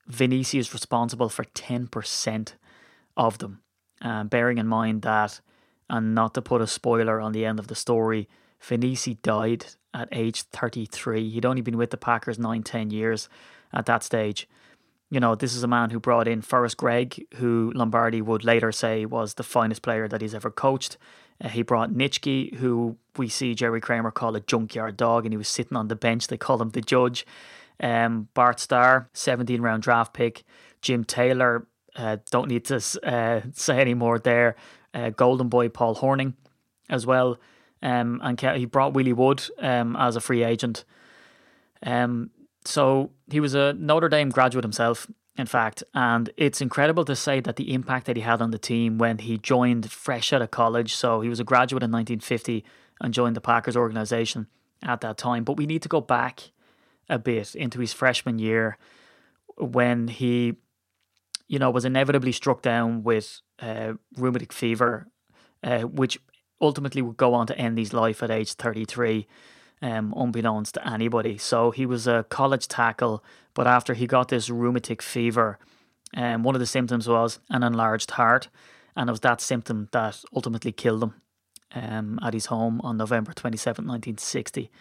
Vainisi 0.10 0.60
is 0.60 0.73
responsible 0.73 1.29
for 1.29 1.43
10% 1.43 2.53
of 3.15 3.38
them. 3.38 3.62
Um, 4.01 4.27
bearing 4.29 4.58
in 4.58 4.67
mind 4.67 5.01
that 5.01 5.41
And 5.89 6.15
not 6.15 6.34
to 6.36 6.41
put 6.41 6.62
a 6.62 6.67
spoiler 6.67 7.19
on 7.19 7.32
the 7.32 7.45
end 7.45 7.60
of 7.60 7.67
the 7.67 7.75
story, 7.75 8.29
Vainisi 8.62 9.21
died 9.21 9.65
at 9.93 10.08
age 10.12 10.43
33. 10.43 11.29
He'd 11.29 11.45
only 11.45 11.62
been 11.62 11.77
with 11.77 11.89
the 11.89 11.97
Packers 11.97 12.38
nine, 12.38 12.63
10 12.63 12.91
years 12.91 13.27
at 13.73 13.86
that 13.88 14.03
stage. 14.03 14.47
You 15.10 15.19
know, 15.19 15.34
this 15.34 15.56
is 15.56 15.63
a 15.63 15.67
man 15.67 15.89
who 15.89 16.00
brought 16.00 16.28
in 16.28 16.41
Forrest 16.41 16.78
Gregg, 16.78 17.26
who 17.36 17.72
Lombardi 17.74 18.22
would 18.22 18.43
later 18.43 18.72
say 18.72 19.06
was 19.06 19.34
the 19.34 19.43
finest 19.43 19.82
player 19.82 20.08
that 20.08 20.22
he's 20.22 20.36
ever 20.36 20.52
coached. 20.52 20.98
Uh, 21.43 21.50
he 21.50 21.63
brought 21.63 21.91
Nitschke, 21.91 22.56
who 22.56 22.98
we 23.17 23.28
see 23.28 23.56
Jerry 23.56 23.82
Kramer 23.82 24.12
call 24.12 24.36
a 24.36 24.39
junkyard 24.39 24.98
dog, 24.98 25.26
and 25.26 25.34
he 25.34 25.38
was 25.38 25.48
sitting 25.48 25.76
on 25.76 25.88
the 25.88 25.95
bench. 25.95 26.28
They 26.28 26.38
called 26.38 26.62
him 26.62 26.69
the 26.69 26.82
judge. 26.82 27.26
Um, 27.80 28.28
Bart 28.34 28.60
Starr, 28.60 29.10
17 29.13 29.62
round 29.62 29.84
draft 29.84 30.13
pick. 30.13 30.43
Jim 30.82 31.04
Taylor, 31.04 31.65
uh, 31.95 32.17
don't 32.30 32.48
need 32.48 32.65
to 32.65 32.76
uh, 33.04 33.41
say 33.54 33.80
any 33.80 33.93
more 33.93 34.19
there. 34.19 34.56
Uh, 34.93 35.10
Golden 35.10 35.50
Boy 35.50 35.69
Paul 35.69 35.95
Hornung 35.95 36.34
as 36.89 37.06
well. 37.06 37.39
Um, 37.82 38.19
and 38.24 38.39
he 38.39 38.65
brought 38.65 38.93
Willie 38.93 39.13
Wood 39.13 39.43
um, 39.60 39.95
as 39.95 40.15
a 40.15 40.22
free 40.22 40.43
agent. 40.43 40.84
Um, 41.82 42.32
so 42.69 43.12
he 43.32 43.39
was 43.39 43.55
a 43.55 43.73
Notre 43.73 44.10
Dame 44.10 44.29
graduate 44.29 44.63
himself, 44.63 45.08
in 45.36 45.47
fact, 45.47 45.84
and 45.93 46.29
it's 46.38 46.62
incredible 46.62 47.03
to 47.05 47.15
say 47.15 47.39
that 47.39 47.55
the 47.55 47.73
impact 47.73 48.05
that 48.05 48.15
he 48.15 48.21
had 48.21 48.41
on 48.41 48.51
the 48.51 48.60
team 48.60 48.97
when 48.97 49.17
he 49.17 49.38
joined 49.38 49.91
fresh 49.91 50.32
out 50.32 50.41
of 50.41 50.51
college. 50.51 50.93
So 50.93 51.21
he 51.21 51.29
was 51.29 51.39
a 51.39 51.43
graduate 51.43 51.82
in 51.82 51.91
1950 51.91 52.63
and 53.01 53.13
joined 53.13 53.36
the 53.36 53.41
Packers 53.41 53.75
organization 53.75 54.47
at 54.84 55.01
that 55.01 55.17
time. 55.17 55.43
But 55.43 55.58
we 55.58 55.65
need 55.65 55.82
to 55.82 55.89
go 55.89 55.99
back 56.01 56.51
a 57.10 57.17
bit 57.17 57.55
into 57.55 57.79
his 57.79 57.91
freshman 57.91 58.38
year 58.38 58.77
when 59.58 60.08
he, 60.08 60.58
you 61.47 61.58
know, 61.58 61.71
was 61.71 61.86
inevitably 61.86 62.32
struck 62.32 62.62
down 62.62 63.03
with 63.03 63.41
uh, 63.60 63.93
rheumatic 64.15 64.53
fever, 64.53 65.08
uh, 65.63 65.82
which 65.82 66.19
ultimately 66.62 67.01
would 67.01 67.17
go 67.17 67.34
on 67.34 67.47
to 67.47 67.58
end 67.58 67.79
his 67.79 67.93
life 67.93 68.21
at 68.21 68.29
age 68.29 68.53
33 68.53 69.27
um, 69.81 70.13
unbeknownst 70.15 70.75
to 70.75 70.87
anybody. 70.87 71.37
So 71.37 71.71
he 71.71 71.85
was 71.85 72.07
a 72.07 72.25
college 72.29 72.67
tackle, 72.67 73.23
but 73.53 73.67
after 73.67 73.93
he 73.93 74.07
got 74.07 74.29
this 74.29 74.49
rheumatic 74.49 75.01
fever, 75.01 75.57
um, 76.15 76.43
one 76.43 76.55
of 76.55 76.59
the 76.59 76.65
symptoms 76.65 77.07
was 77.07 77.39
an 77.49 77.63
enlarged 77.63 78.11
heart, 78.11 78.49
and 78.95 79.09
it 79.09 79.11
was 79.11 79.19
that 79.21 79.41
symptom 79.41 79.89
that 79.91 80.23
ultimately 80.35 80.71
killed 80.71 81.03
him 81.03 81.13
um, 81.73 82.19
at 82.23 82.33
his 82.33 82.47
home 82.47 82.81
on 82.83 82.97
November 82.97 83.33
27, 83.33 83.85
1960. 83.85 84.71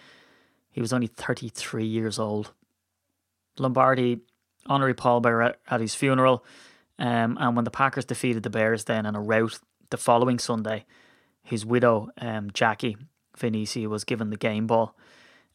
He 0.70 0.80
was 0.80 0.92
only 0.92 1.08
33 1.08 1.84
years 1.84 2.18
old. 2.18 2.52
Lombardi 3.58 4.20
honorary 4.66 4.94
pallbearer 4.94 5.54
at 5.70 5.80
his 5.80 5.94
funeral, 5.94 6.44
um, 6.98 7.36
and 7.40 7.56
when 7.56 7.64
the 7.64 7.70
Packers 7.70 8.04
defeated 8.04 8.42
the 8.42 8.50
Bears 8.50 8.84
then 8.84 9.06
in 9.06 9.14
a 9.14 9.20
rout 9.20 9.58
the 9.90 9.96
following 9.96 10.38
Sunday, 10.38 10.84
his 11.42 11.64
widow, 11.64 12.10
um, 12.18 12.50
Jackie, 12.52 12.96
Vainisi 13.38 13.86
was 13.86 14.04
given 14.04 14.30
the 14.30 14.36
game 14.36 14.66
ball. 14.66 14.94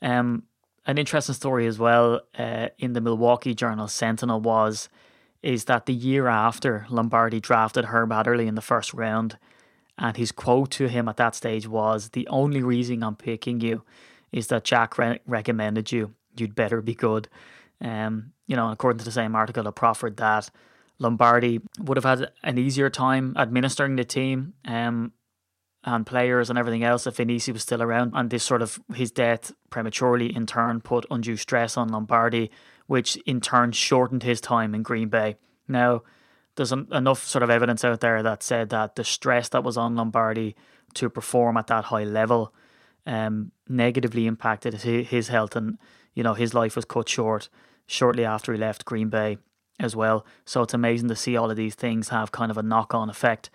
Um, 0.01 0.43
an 0.85 0.97
interesting 0.97 1.35
story 1.35 1.65
as 1.67 1.79
well 1.79 2.21
uh, 2.37 2.69
in 2.77 2.93
the 2.93 3.01
Milwaukee 3.01 3.53
Journal 3.53 3.87
Sentinel 3.87 4.41
was 4.41 4.89
is 5.41 5.65
that 5.65 5.85
the 5.85 5.93
year 5.93 6.27
after 6.27 6.85
Lombardi 6.89 7.39
drafted 7.39 7.85
Herb 7.85 8.11
Adderley 8.11 8.47
in 8.47 8.55
the 8.55 8.61
first 8.61 8.93
round, 8.93 9.37
and 9.97 10.15
his 10.15 10.31
quote 10.31 10.71
to 10.71 10.87
him 10.87 11.09
at 11.09 11.17
that 11.17 11.35
stage 11.35 11.67
was, 11.67 12.09
"The 12.09 12.27
only 12.29 12.63
reason 12.63 13.03
I'm 13.03 13.15
picking 13.15 13.59
you 13.59 13.83
is 14.31 14.47
that 14.47 14.63
Jack 14.63 14.97
re- 14.97 15.19
recommended 15.27 15.91
you. 15.91 16.13
You'd 16.37 16.55
better 16.55 16.81
be 16.81 16.95
good." 16.95 17.27
Um, 17.81 18.31
you 18.47 18.55
know, 18.55 18.71
according 18.71 18.99
to 18.99 19.05
the 19.05 19.11
same 19.11 19.35
article, 19.35 19.67
it 19.67 19.75
proffered 19.75 20.17
that 20.17 20.49
Lombardi 20.99 21.59
would 21.79 21.97
have 21.97 22.05
had 22.05 22.31
an 22.43 22.57
easier 22.57 22.89
time 22.89 23.33
administering 23.37 23.97
the 23.97 24.05
team. 24.05 24.53
Um, 24.65 25.11
and 25.83 26.05
players 26.05 26.49
and 26.49 26.57
everything 26.57 26.83
else 26.83 27.05
if 27.05 27.17
Vainisi 27.17 27.51
was 27.51 27.61
still 27.61 27.81
around. 27.81 28.13
And 28.15 28.29
this 28.29 28.43
sort 28.43 28.61
of 28.61 28.79
his 28.93 29.11
death 29.11 29.51
prematurely 29.69 30.33
in 30.33 30.45
turn 30.45 30.81
put 30.81 31.05
undue 31.11 31.37
stress 31.37 31.77
on 31.77 31.89
Lombardi, 31.89 32.51
which 32.87 33.17
in 33.25 33.41
turn 33.41 33.71
shortened 33.71 34.23
his 34.23 34.39
time 34.39 34.73
in 34.73 34.83
Green 34.83 35.09
Bay. 35.09 35.35
Now, 35.67 36.03
there's 36.55 36.71
an, 36.71 36.87
enough 36.91 37.23
sort 37.23 37.43
of 37.43 37.49
evidence 37.49 37.83
out 37.83 37.99
there 37.99 38.21
that 38.23 38.43
said 38.43 38.69
that 38.69 38.95
the 38.95 39.03
stress 39.03 39.49
that 39.49 39.63
was 39.63 39.77
on 39.77 39.95
Lombardi 39.95 40.55
to 40.93 41.09
perform 41.09 41.57
at 41.57 41.67
that 41.67 41.85
high 41.85 42.03
level 42.03 42.53
um, 43.05 43.51
negatively 43.67 44.27
impacted 44.27 44.73
his, 44.73 45.07
his 45.07 45.27
health, 45.27 45.55
and 45.55 45.77
you 46.13 46.23
know 46.23 46.33
his 46.33 46.53
life 46.53 46.75
was 46.75 46.85
cut 46.85 47.09
short 47.09 47.49
shortly 47.85 48.23
after 48.23 48.53
he 48.53 48.59
left 48.59 48.85
Green 48.85 49.09
Bay 49.09 49.37
as 49.79 49.95
well. 49.95 50.25
So 50.45 50.61
it's 50.61 50.73
amazing 50.73 51.09
to 51.09 51.15
see 51.15 51.35
all 51.35 51.51
of 51.51 51.57
these 51.57 51.75
things 51.75 52.09
have 52.09 52.31
kind 52.31 52.51
of 52.51 52.57
a 52.57 52.63
knock 52.63 52.93
on 52.93 53.09
effect. 53.09 53.49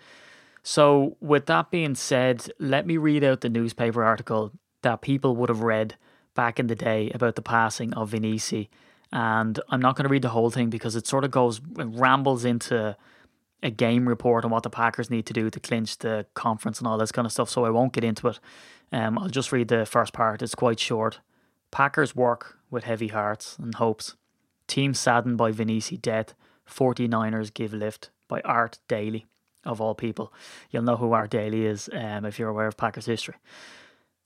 So, 0.69 1.17
with 1.19 1.47
that 1.47 1.71
being 1.71 1.95
said, 1.95 2.51
let 2.59 2.85
me 2.85 2.97
read 2.97 3.23
out 3.23 3.41
the 3.41 3.49
newspaper 3.49 4.03
article 4.03 4.51
that 4.83 5.01
people 5.01 5.35
would 5.35 5.49
have 5.49 5.63
read 5.63 5.95
back 6.35 6.59
in 6.59 6.67
the 6.67 6.75
day 6.75 7.09
about 7.09 7.33
the 7.33 7.41
passing 7.41 7.91
of 7.95 8.11
Vainisi. 8.11 8.69
And 9.11 9.59
I'm 9.69 9.81
not 9.81 9.95
going 9.95 10.03
to 10.03 10.11
read 10.11 10.21
the 10.21 10.29
whole 10.29 10.51
thing 10.51 10.69
because 10.69 10.95
it 10.95 11.07
sort 11.07 11.23
of 11.23 11.31
goes, 11.31 11.59
rambles 11.75 12.45
into 12.45 12.95
a 13.63 13.71
game 13.71 14.07
report 14.07 14.45
on 14.45 14.51
what 14.51 14.61
the 14.61 14.69
Packers 14.69 15.09
need 15.09 15.25
to 15.25 15.33
do 15.33 15.49
to 15.49 15.59
clinch 15.59 15.97
the 15.97 16.27
conference 16.35 16.77
and 16.77 16.87
all 16.87 16.99
this 16.99 17.11
kind 17.11 17.25
of 17.25 17.31
stuff. 17.31 17.49
So 17.49 17.65
I 17.65 17.71
won't 17.71 17.93
get 17.93 18.03
into 18.03 18.27
it. 18.27 18.39
Um, 18.91 19.17
I'll 19.17 19.27
just 19.27 19.51
read 19.51 19.69
the 19.69 19.87
first 19.87 20.13
part. 20.13 20.43
It's 20.43 20.53
quite 20.53 20.79
short. 20.79 21.19
Packers 21.71 22.15
work 22.15 22.59
with 22.69 22.83
heavy 22.83 23.07
hearts 23.07 23.57
and 23.57 23.73
hopes. 23.73 24.17
Team 24.67 24.93
saddened 24.93 25.39
by 25.39 25.51
Vainisi 25.51 25.99
death. 25.99 26.35
49ers 26.69 27.51
give 27.51 27.73
lift 27.73 28.11
by 28.27 28.39
Art 28.41 28.77
Daley 28.87 29.25
of 29.65 29.81
all 29.81 29.95
people. 29.95 30.33
You'll 30.69 30.83
know 30.83 30.97
who 30.97 31.13
Art 31.13 31.31
Daley 31.31 31.65
is 31.65 31.89
um, 31.93 32.25
if 32.25 32.39
you're 32.39 32.49
aware 32.49 32.67
of 32.67 32.77
Packers 32.77 33.05
history. 33.05 33.35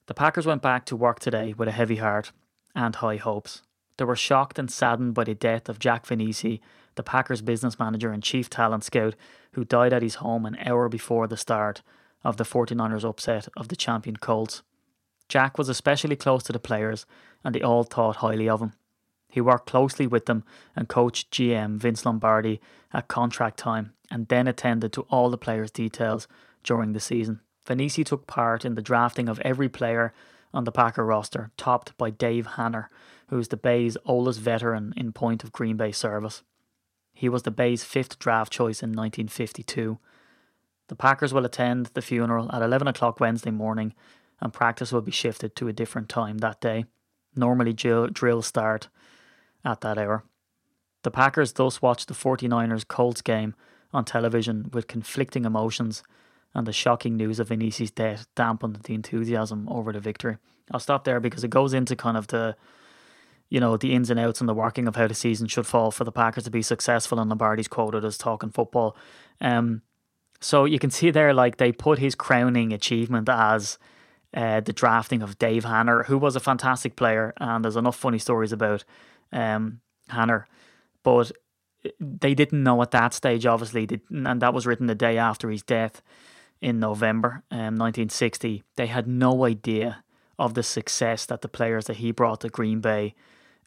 The 0.06 0.14
Packers 0.14 0.46
went 0.46 0.62
back 0.62 0.86
to 0.86 0.96
work 0.96 1.20
today 1.20 1.54
with 1.58 1.68
a 1.68 1.72
heavy 1.72 1.98
heart 1.98 2.32
and 2.76 2.96
high 2.96 3.18
hopes. 3.18 3.62
They 3.98 4.06
were 4.06 4.16
shocked 4.16 4.60
and 4.60 4.70
saddened 4.72 5.14
by 5.14 5.24
the 5.24 5.36
death 5.36 5.70
of 5.70 5.80
Jack 5.80 6.06
Vainisi, 6.06 6.60
the 6.96 7.04
Packers 7.04 7.42
business 7.42 7.80
manager 7.80 8.12
and 8.12 8.22
chief 8.22 8.50
talent 8.50 8.84
scout, 8.84 9.16
who 9.54 9.64
died 9.64 9.94
at 9.94 10.02
his 10.02 10.16
home 10.16 10.46
an 10.46 10.58
hour 10.66 10.90
before 10.90 11.28
the 11.28 11.38
start 11.38 11.82
of 12.24 12.38
the 12.38 12.44
49ers 12.44 13.08
upset 13.08 13.48
of 13.56 13.68
the 13.68 13.76
champion 13.76 14.18
Colts. 14.18 14.64
Jack 15.30 15.58
was 15.58 15.70
especially 15.70 16.16
close 16.16 16.44
to 16.44 16.54
the 16.54 16.60
players, 16.60 17.06
and 17.44 17.56
they 17.56 17.62
all 17.62 17.84
thought 17.84 18.18
highly 18.18 18.50
of 18.50 18.62
him. 18.62 18.74
He 19.30 19.42
worked 19.42 19.68
closely 19.68 20.06
with 20.06 20.26
them 20.26 20.44
and 20.76 20.88
coached 20.88 21.32
GM 21.32 21.78
Vince 21.78 22.06
Lombardi 22.06 22.62
at 22.92 23.08
contract 23.08 23.58
time 23.58 23.94
and 24.14 24.28
then 24.28 24.48
attended 24.48 24.94
to 24.94 25.02
all 25.10 25.32
the 25.32 25.38
players' 25.40 25.72
details 25.72 26.28
during 26.64 26.94
the 26.94 27.00
season. 27.00 27.42
Vainisi 27.68 28.06
took 28.06 28.28
part 28.28 28.64
in 28.64 28.76
the 28.76 28.82
drafting 28.82 29.28
of 29.28 29.40
every 29.40 29.68
player 29.68 30.14
on 30.54 30.66
the 30.66 30.72
Packer 30.72 31.04
roster, 31.04 31.50
topped 31.58 31.98
by 31.98 32.12
Dave 32.12 32.46
Hanner, 32.46 32.92
who 33.30 33.40
is 33.40 33.48
the 33.48 33.58
Bay's 33.58 33.98
oldest 34.06 34.40
veteran 34.40 34.94
in 34.96 35.14
point 35.14 35.44
of 35.44 35.52
Green 35.52 35.78
Bay 35.78 35.92
service. 35.92 36.44
He 37.12 37.28
was 37.28 37.42
the 37.42 37.50
Bay's 37.50 37.84
fifth 37.84 38.20
draft 38.20 38.54
choice 38.54 38.84
in 38.84 38.92
1952. 38.92 39.98
The 40.90 40.96
Packers 40.96 41.34
will 41.34 41.46
attend 41.46 41.88
the 41.88 42.02
funeral 42.02 42.52
at 42.52 42.62
11 42.62 42.88
o'clock 42.88 43.20
Wednesday 43.20 43.50
morning, 43.52 43.96
and 44.40 44.54
practice 44.54 44.92
will 44.92 45.02
be 45.02 45.12
shifted 45.12 45.56
to 45.56 45.68
a 45.68 45.74
different 45.74 46.08
time 46.08 46.38
that 46.38 46.62
day. 46.62 46.86
Normally, 47.36 47.74
drill 47.74 48.42
start 48.44 48.90
at 49.66 49.82
that 49.82 49.98
hour. 49.98 50.24
The 51.02 51.10
Packers 51.10 51.54
thus 51.54 51.82
watched 51.82 52.08
the 52.08 52.14
49ers 52.14 52.88
Colts 52.88 53.24
game 53.24 53.56
on 53.94 54.06
television 54.06 54.70
with 54.74 54.88
conflicting 54.88 55.46
emotions, 55.46 56.04
and 56.54 56.68
the 56.68 56.74
shocking 56.74 57.16
news 57.16 57.40
of 57.40 57.50
Vainisi's 57.50 57.92
death 57.92 58.28
dampened 58.36 58.80
the 58.84 58.94
enthusiasm 58.94 59.68
over 59.70 59.92
the 59.92 60.00
victory. 60.00 60.38
I'll 60.72 60.80
stop 60.80 61.04
there 61.04 61.20
because 61.20 61.44
it 61.44 61.50
goes 61.50 61.74
into 61.74 61.96
kind 61.96 62.18
of 62.18 62.28
the 62.28 62.56
you 63.54 63.60
know, 63.60 63.78
the 63.78 63.94
ins 63.94 64.10
and 64.10 64.20
outs 64.20 64.40
and 64.40 64.50
the 64.50 64.54
working 64.54 64.88
of 64.88 64.96
how 64.96 65.08
the 65.08 65.14
season 65.14 65.48
should 65.48 65.68
fall 65.68 65.92
for 65.92 66.04
the 66.04 66.12
Packers 66.12 66.46
to 66.46 66.50
be 66.50 66.64
successful, 66.64 67.20
and 67.20 67.30
Lombardi's 67.30 67.68
quoted 67.68 68.04
as 68.04 68.18
talking 68.18 68.50
football. 68.50 68.98
Um, 69.40 69.84
so 70.42 70.66
you 70.66 70.80
can 70.80 70.90
see 70.90 71.12
there, 71.12 71.36
like 71.36 71.58
they 71.58 71.72
put 71.72 72.00
his 72.00 72.16
crowning 72.16 72.74
achievement 72.74 73.30
as 73.30 73.78
uh, 74.34 74.62
the 74.62 74.74
drafting 74.74 75.22
of 75.22 75.38
Dave 75.38 75.66
Hanner, 75.66 76.04
who 76.06 76.18
was 76.18 76.36
a 76.36 76.40
fantastic 76.40 76.96
player, 76.96 77.32
and 77.38 77.64
there's 77.64 77.76
enough 77.76 77.96
funny 77.96 78.18
stories 78.18 78.52
about 78.52 78.84
um, 79.32 79.82
Hanner, 80.10 80.48
but 81.04 81.32
they 82.00 82.34
didn't 82.34 82.64
know 82.64 82.82
at 82.82 82.92
that 82.92 83.14
stage, 83.14 83.46
obviously, 83.46 83.88
and 84.10 84.42
that 84.42 84.54
was 84.54 84.66
written 84.66 84.88
the 84.88 84.96
day 84.96 85.18
after 85.18 85.50
his 85.50 85.64
death 85.64 86.02
in 86.62 86.80
November 86.80 87.44
um, 87.52 87.78
1960. 87.78 88.64
They 88.76 88.88
had 88.88 89.08
no 89.08 89.46
idea 89.46 90.04
of 90.40 90.54
the 90.54 90.64
success 90.64 91.26
that 91.26 91.42
the 91.42 91.48
players 91.48 91.86
that 91.86 91.98
he 91.98 92.12
brought 92.12 92.42
to 92.42 92.50
Green 92.50 92.80
Bay 92.80 93.16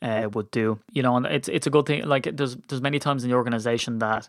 uh, 0.03 0.29
would 0.33 0.51
do. 0.51 0.79
You 0.93 1.03
know, 1.03 1.17
and 1.17 1.27
it's 1.27 1.49
it's 1.49 1.67
a 1.67 1.71
good 1.71 1.87
thing. 1.87 2.05
Like 2.05 2.25
there's 2.37 2.57
there's 2.69 2.83
many 2.83 2.99
times 2.99 3.25
in 3.25 3.31
the 3.31 3.37
organization 3.37 3.99
that 3.99 4.29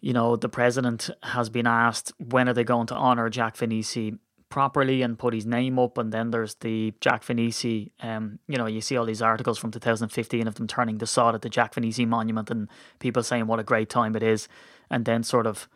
you 0.00 0.12
know 0.12 0.36
the 0.36 0.48
president 0.48 1.10
has 1.22 1.50
been 1.50 1.66
asked 1.66 2.12
when 2.18 2.48
are 2.48 2.54
they 2.54 2.64
going 2.64 2.86
to 2.88 2.94
honor 2.94 3.28
Jack 3.28 3.56
Vainisi 3.56 4.18
properly 4.50 5.00
and 5.00 5.18
put 5.18 5.32
his 5.32 5.46
name 5.46 5.78
up. 5.78 5.96
And 5.96 6.12
then 6.12 6.30
there's 6.30 6.56
the 6.56 6.92
Jack 7.00 7.24
Vainisi. 7.24 7.90
Um, 8.00 8.38
you 8.46 8.58
know, 8.58 8.66
you 8.66 8.82
see 8.82 8.96
all 8.96 9.06
these 9.06 9.22
articles 9.22 9.58
from 9.58 9.70
2015 9.70 10.46
of 10.46 10.56
them 10.56 10.66
turning 10.66 10.98
the 10.98 11.06
sod 11.06 11.34
at 11.34 11.42
the 11.42 11.48
Jack 11.48 11.74
Vainisi 11.74 12.06
monument 12.06 12.50
and 12.50 12.68
people 12.98 13.22
saying 13.22 13.46
what 13.46 13.60
a 13.60 13.64
great 13.64 13.88
time 13.88 14.14
it 14.14 14.22
is, 14.22 14.48
and 14.90 15.06
then 15.06 15.22
sort 15.22 15.46
of 15.46 15.68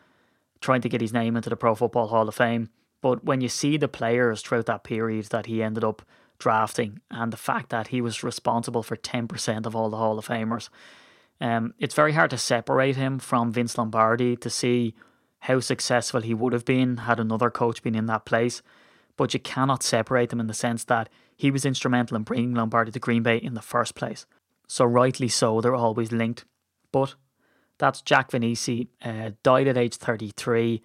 trying 0.60 0.82
to 0.82 0.88
get 0.88 1.00
his 1.00 1.12
name 1.12 1.37
into 1.37 1.48
the 1.48 1.56
Pro 1.56 1.74
Football 1.74 2.08
Hall 2.08 2.28
of 2.28 2.34
Fame. 2.34 2.68
But 3.00 3.24
when 3.24 3.40
you 3.40 3.48
see 3.48 3.76
the 3.76 3.88
players 3.88 4.42
throughout 4.42 4.66
that 4.66 4.84
period 4.84 5.26
that 5.26 5.46
he 5.46 5.62
ended 5.62 5.84
up 5.84 6.02
drafting 6.38 7.00
and 7.10 7.32
the 7.32 7.37
fact 7.37 7.68
that 7.70 7.88
he 7.88 8.00
was 8.00 8.24
responsible 8.24 8.82
for 8.82 8.96
10% 8.96 9.66
of 9.66 9.76
all 9.76 9.90
the 9.90 9.98
Hall 9.98 10.18
of 10.18 10.26
Famers, 10.26 10.68
um, 11.40 11.74
it's 11.78 11.94
very 11.94 12.12
hard 12.12 12.30
to 12.30 12.38
separate 12.38 12.96
him 12.96 13.18
from 13.18 13.52
Vince 13.52 13.76
Lombardi 13.76 14.37
to 14.37 14.48
see 14.48 14.94
how 15.44 15.61
successful 15.61 16.22
he 16.22 16.33
would 16.33 16.54
have 16.54 16.64
been 16.64 16.96
had 16.98 17.20
another 17.20 17.50
coach 17.50 17.83
been 17.83 17.94
in 17.94 18.07
that 18.07 18.24
place. 18.24 18.62
But 19.18 19.35
you 19.35 19.40
cannot 19.40 19.83
separate 19.83 20.30
them 20.30 20.40
in 20.40 20.46
the 20.46 20.54
sense 20.54 20.85
that 20.85 21.11
he 21.37 21.50
was 21.50 21.66
instrumental 21.66 22.16
in 22.16 22.22
bringing 22.22 22.54
Lombardi 22.54 22.90
to 22.92 22.98
Green 22.98 23.22
Bay 23.22 23.37
in 23.37 23.52
the 23.52 23.61
first 23.61 23.94
place. 23.94 24.24
So, 24.66 24.87
rightly 24.87 25.28
so, 25.28 25.61
they're 25.61 25.74
always 25.74 26.12
linked. 26.12 26.46
But 26.92 27.14
that's 27.76 28.00
Jack 28.00 28.30
Vainisi, 28.30 28.88
uh, 29.04 29.33
died 29.42 29.68
at 29.68 29.76
age 29.76 29.96
33. 29.96 30.83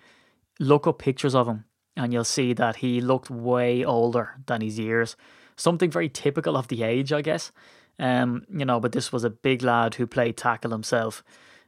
Look 0.60 0.88
up 0.88 1.00
pictures 1.00 1.36
of 1.36 1.48
him 1.48 1.64
and 1.96 2.12
you'll 2.12 2.26
see 2.26 2.52
that 2.52 2.78
he 2.78 3.00
looked 3.00 3.30
way 3.30 3.86
older 3.86 4.42
than 4.46 4.60
his 4.60 4.78
years. 4.78 5.16
Something 5.56 5.90
very 5.90 6.10
typical 6.10 6.58
of 6.58 6.68
the 6.68 6.84
age, 6.84 7.14
I 7.14 7.22
guess. 7.22 7.54
Um, 7.98 8.46
you 8.54 8.66
know, 8.66 8.82
but 8.82 8.92
this 8.92 9.14
was 9.14 9.24
a 9.24 9.30
big 9.30 9.62
lad 9.62 9.96
who 9.96 10.06
played 10.06 10.36
tackle 10.36 10.72
himself, 10.72 11.24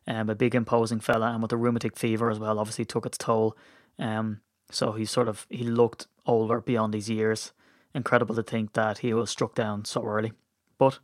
um, 0.08 0.30
a 0.30 0.36
big 0.36 0.56
imposing 0.56 1.00
fella, 1.00 1.32
and 1.32 1.42
with 1.42 1.50
the 1.50 1.58
rheumatic 1.58 1.98
fever 1.98 2.30
as 2.30 2.40
well, 2.40 2.60
obviously 2.60 2.86
took 2.86 3.06
its 3.06 3.18
toll. 3.18 3.56
Um, 4.00 4.42
so 4.70 4.94
he 4.94 5.06
sort 5.06 5.28
of 5.28 5.46
he 5.50 5.64
looked 5.64 6.08
older 6.26 6.62
beyond 6.62 6.94
his 6.94 7.10
years. 7.10 7.52
Incredible 7.94 8.36
to 8.36 8.44
think 8.44 8.74
that 8.74 9.00
he 9.00 9.14
was 9.14 9.30
struck 9.30 9.54
down 9.54 9.86
so 9.86 10.04
early. 10.04 10.32
But 10.78 11.00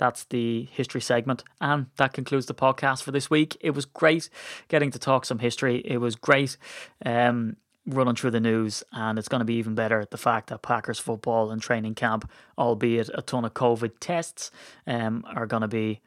that's 0.00 0.24
the 0.24 0.68
history 0.72 1.00
segment. 1.00 1.44
And 1.60 1.86
that 1.96 2.14
concludes 2.14 2.46
the 2.46 2.54
podcast 2.54 3.02
for 3.02 3.10
this 3.10 3.28
week. 3.28 3.56
It 3.60 3.72
was 3.72 3.84
great 3.84 4.30
getting 4.68 4.90
to 4.92 4.98
talk 4.98 5.24
some 5.24 5.40
history. 5.40 5.82
It 5.84 5.98
was 5.98 6.14
great 6.14 6.56
um, 7.04 7.56
running 7.84 8.14
through 8.14 8.30
the 8.30 8.40
news. 8.40 8.82
And 8.92 9.18
it's 9.18 9.28
going 9.28 9.40
to 9.40 9.44
be 9.44 9.56
even 9.56 9.74
better 9.74 10.06
the 10.10 10.16
fact 10.16 10.48
that 10.48 10.62
Packers 10.62 10.98
football 10.98 11.50
and 11.50 11.60
training 11.60 11.96
camp, 11.96 12.30
albeit 12.56 13.10
a 13.12 13.20
ton 13.20 13.44
of 13.44 13.52
COVID 13.54 13.92
tests, 14.00 14.50
um, 14.86 15.24
are 15.34 15.46
going 15.46 15.62
to 15.62 15.68
be 15.68 16.00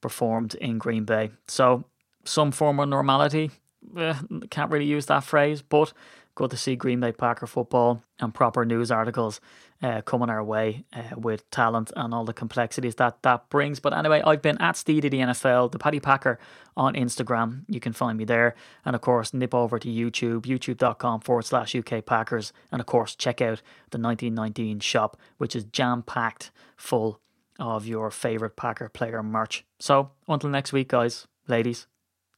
performed 0.00 0.54
in 0.54 0.78
Green 0.78 1.04
Bay. 1.04 1.30
So, 1.46 1.84
some 2.24 2.52
form 2.52 2.80
of 2.80 2.88
normality. 2.88 3.50
Eh, 3.96 4.14
can't 4.50 4.70
really 4.70 4.84
use 4.86 5.06
that 5.06 5.24
phrase, 5.24 5.62
but 5.62 5.92
good 6.34 6.50
to 6.50 6.56
see 6.56 6.76
Green 6.76 7.00
Bay 7.00 7.12
Packer 7.12 7.46
football 7.46 8.02
and 8.20 8.34
proper 8.34 8.64
news 8.64 8.90
articles 8.90 9.40
uh, 9.82 10.02
coming 10.02 10.30
our 10.30 10.42
way 10.42 10.84
uh, 10.92 11.16
with 11.16 11.48
talent 11.50 11.92
and 11.96 12.12
all 12.12 12.24
the 12.24 12.32
complexities 12.32 12.96
that 12.96 13.22
that 13.22 13.48
brings. 13.48 13.80
But 13.80 13.92
anyway, 13.92 14.22
I've 14.24 14.42
been 14.42 14.60
at 14.60 14.74
Steedy 14.74 15.10
the 15.10 15.18
NFL, 15.18 15.72
the 15.72 15.78
Paddy 15.78 16.00
Packer 16.00 16.38
on 16.76 16.94
Instagram. 16.94 17.64
You 17.68 17.80
can 17.80 17.92
find 17.92 18.18
me 18.18 18.24
there. 18.24 18.54
And 18.84 18.94
of 18.94 19.02
course, 19.02 19.32
nip 19.32 19.54
over 19.54 19.78
to 19.78 19.88
YouTube, 19.88 20.42
youtube.com 20.42 21.20
forward 21.20 21.44
slash 21.44 21.74
UK 21.74 22.04
Packers. 22.04 22.52
And 22.70 22.80
of 22.80 22.86
course, 22.86 23.14
check 23.14 23.40
out 23.40 23.62
the 23.90 23.98
1919 23.98 24.80
shop, 24.80 25.16
which 25.38 25.54
is 25.56 25.64
jam 25.64 26.02
packed 26.02 26.50
full 26.76 27.20
of 27.58 27.86
your 27.86 28.10
favourite 28.10 28.56
Packer 28.56 28.88
player 28.88 29.22
merch. 29.22 29.64
So 29.78 30.10
until 30.28 30.50
next 30.50 30.72
week, 30.72 30.88
guys, 30.88 31.26
ladies, 31.46 31.86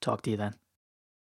talk 0.00 0.22
to 0.22 0.30
you 0.30 0.36
then. 0.36 0.54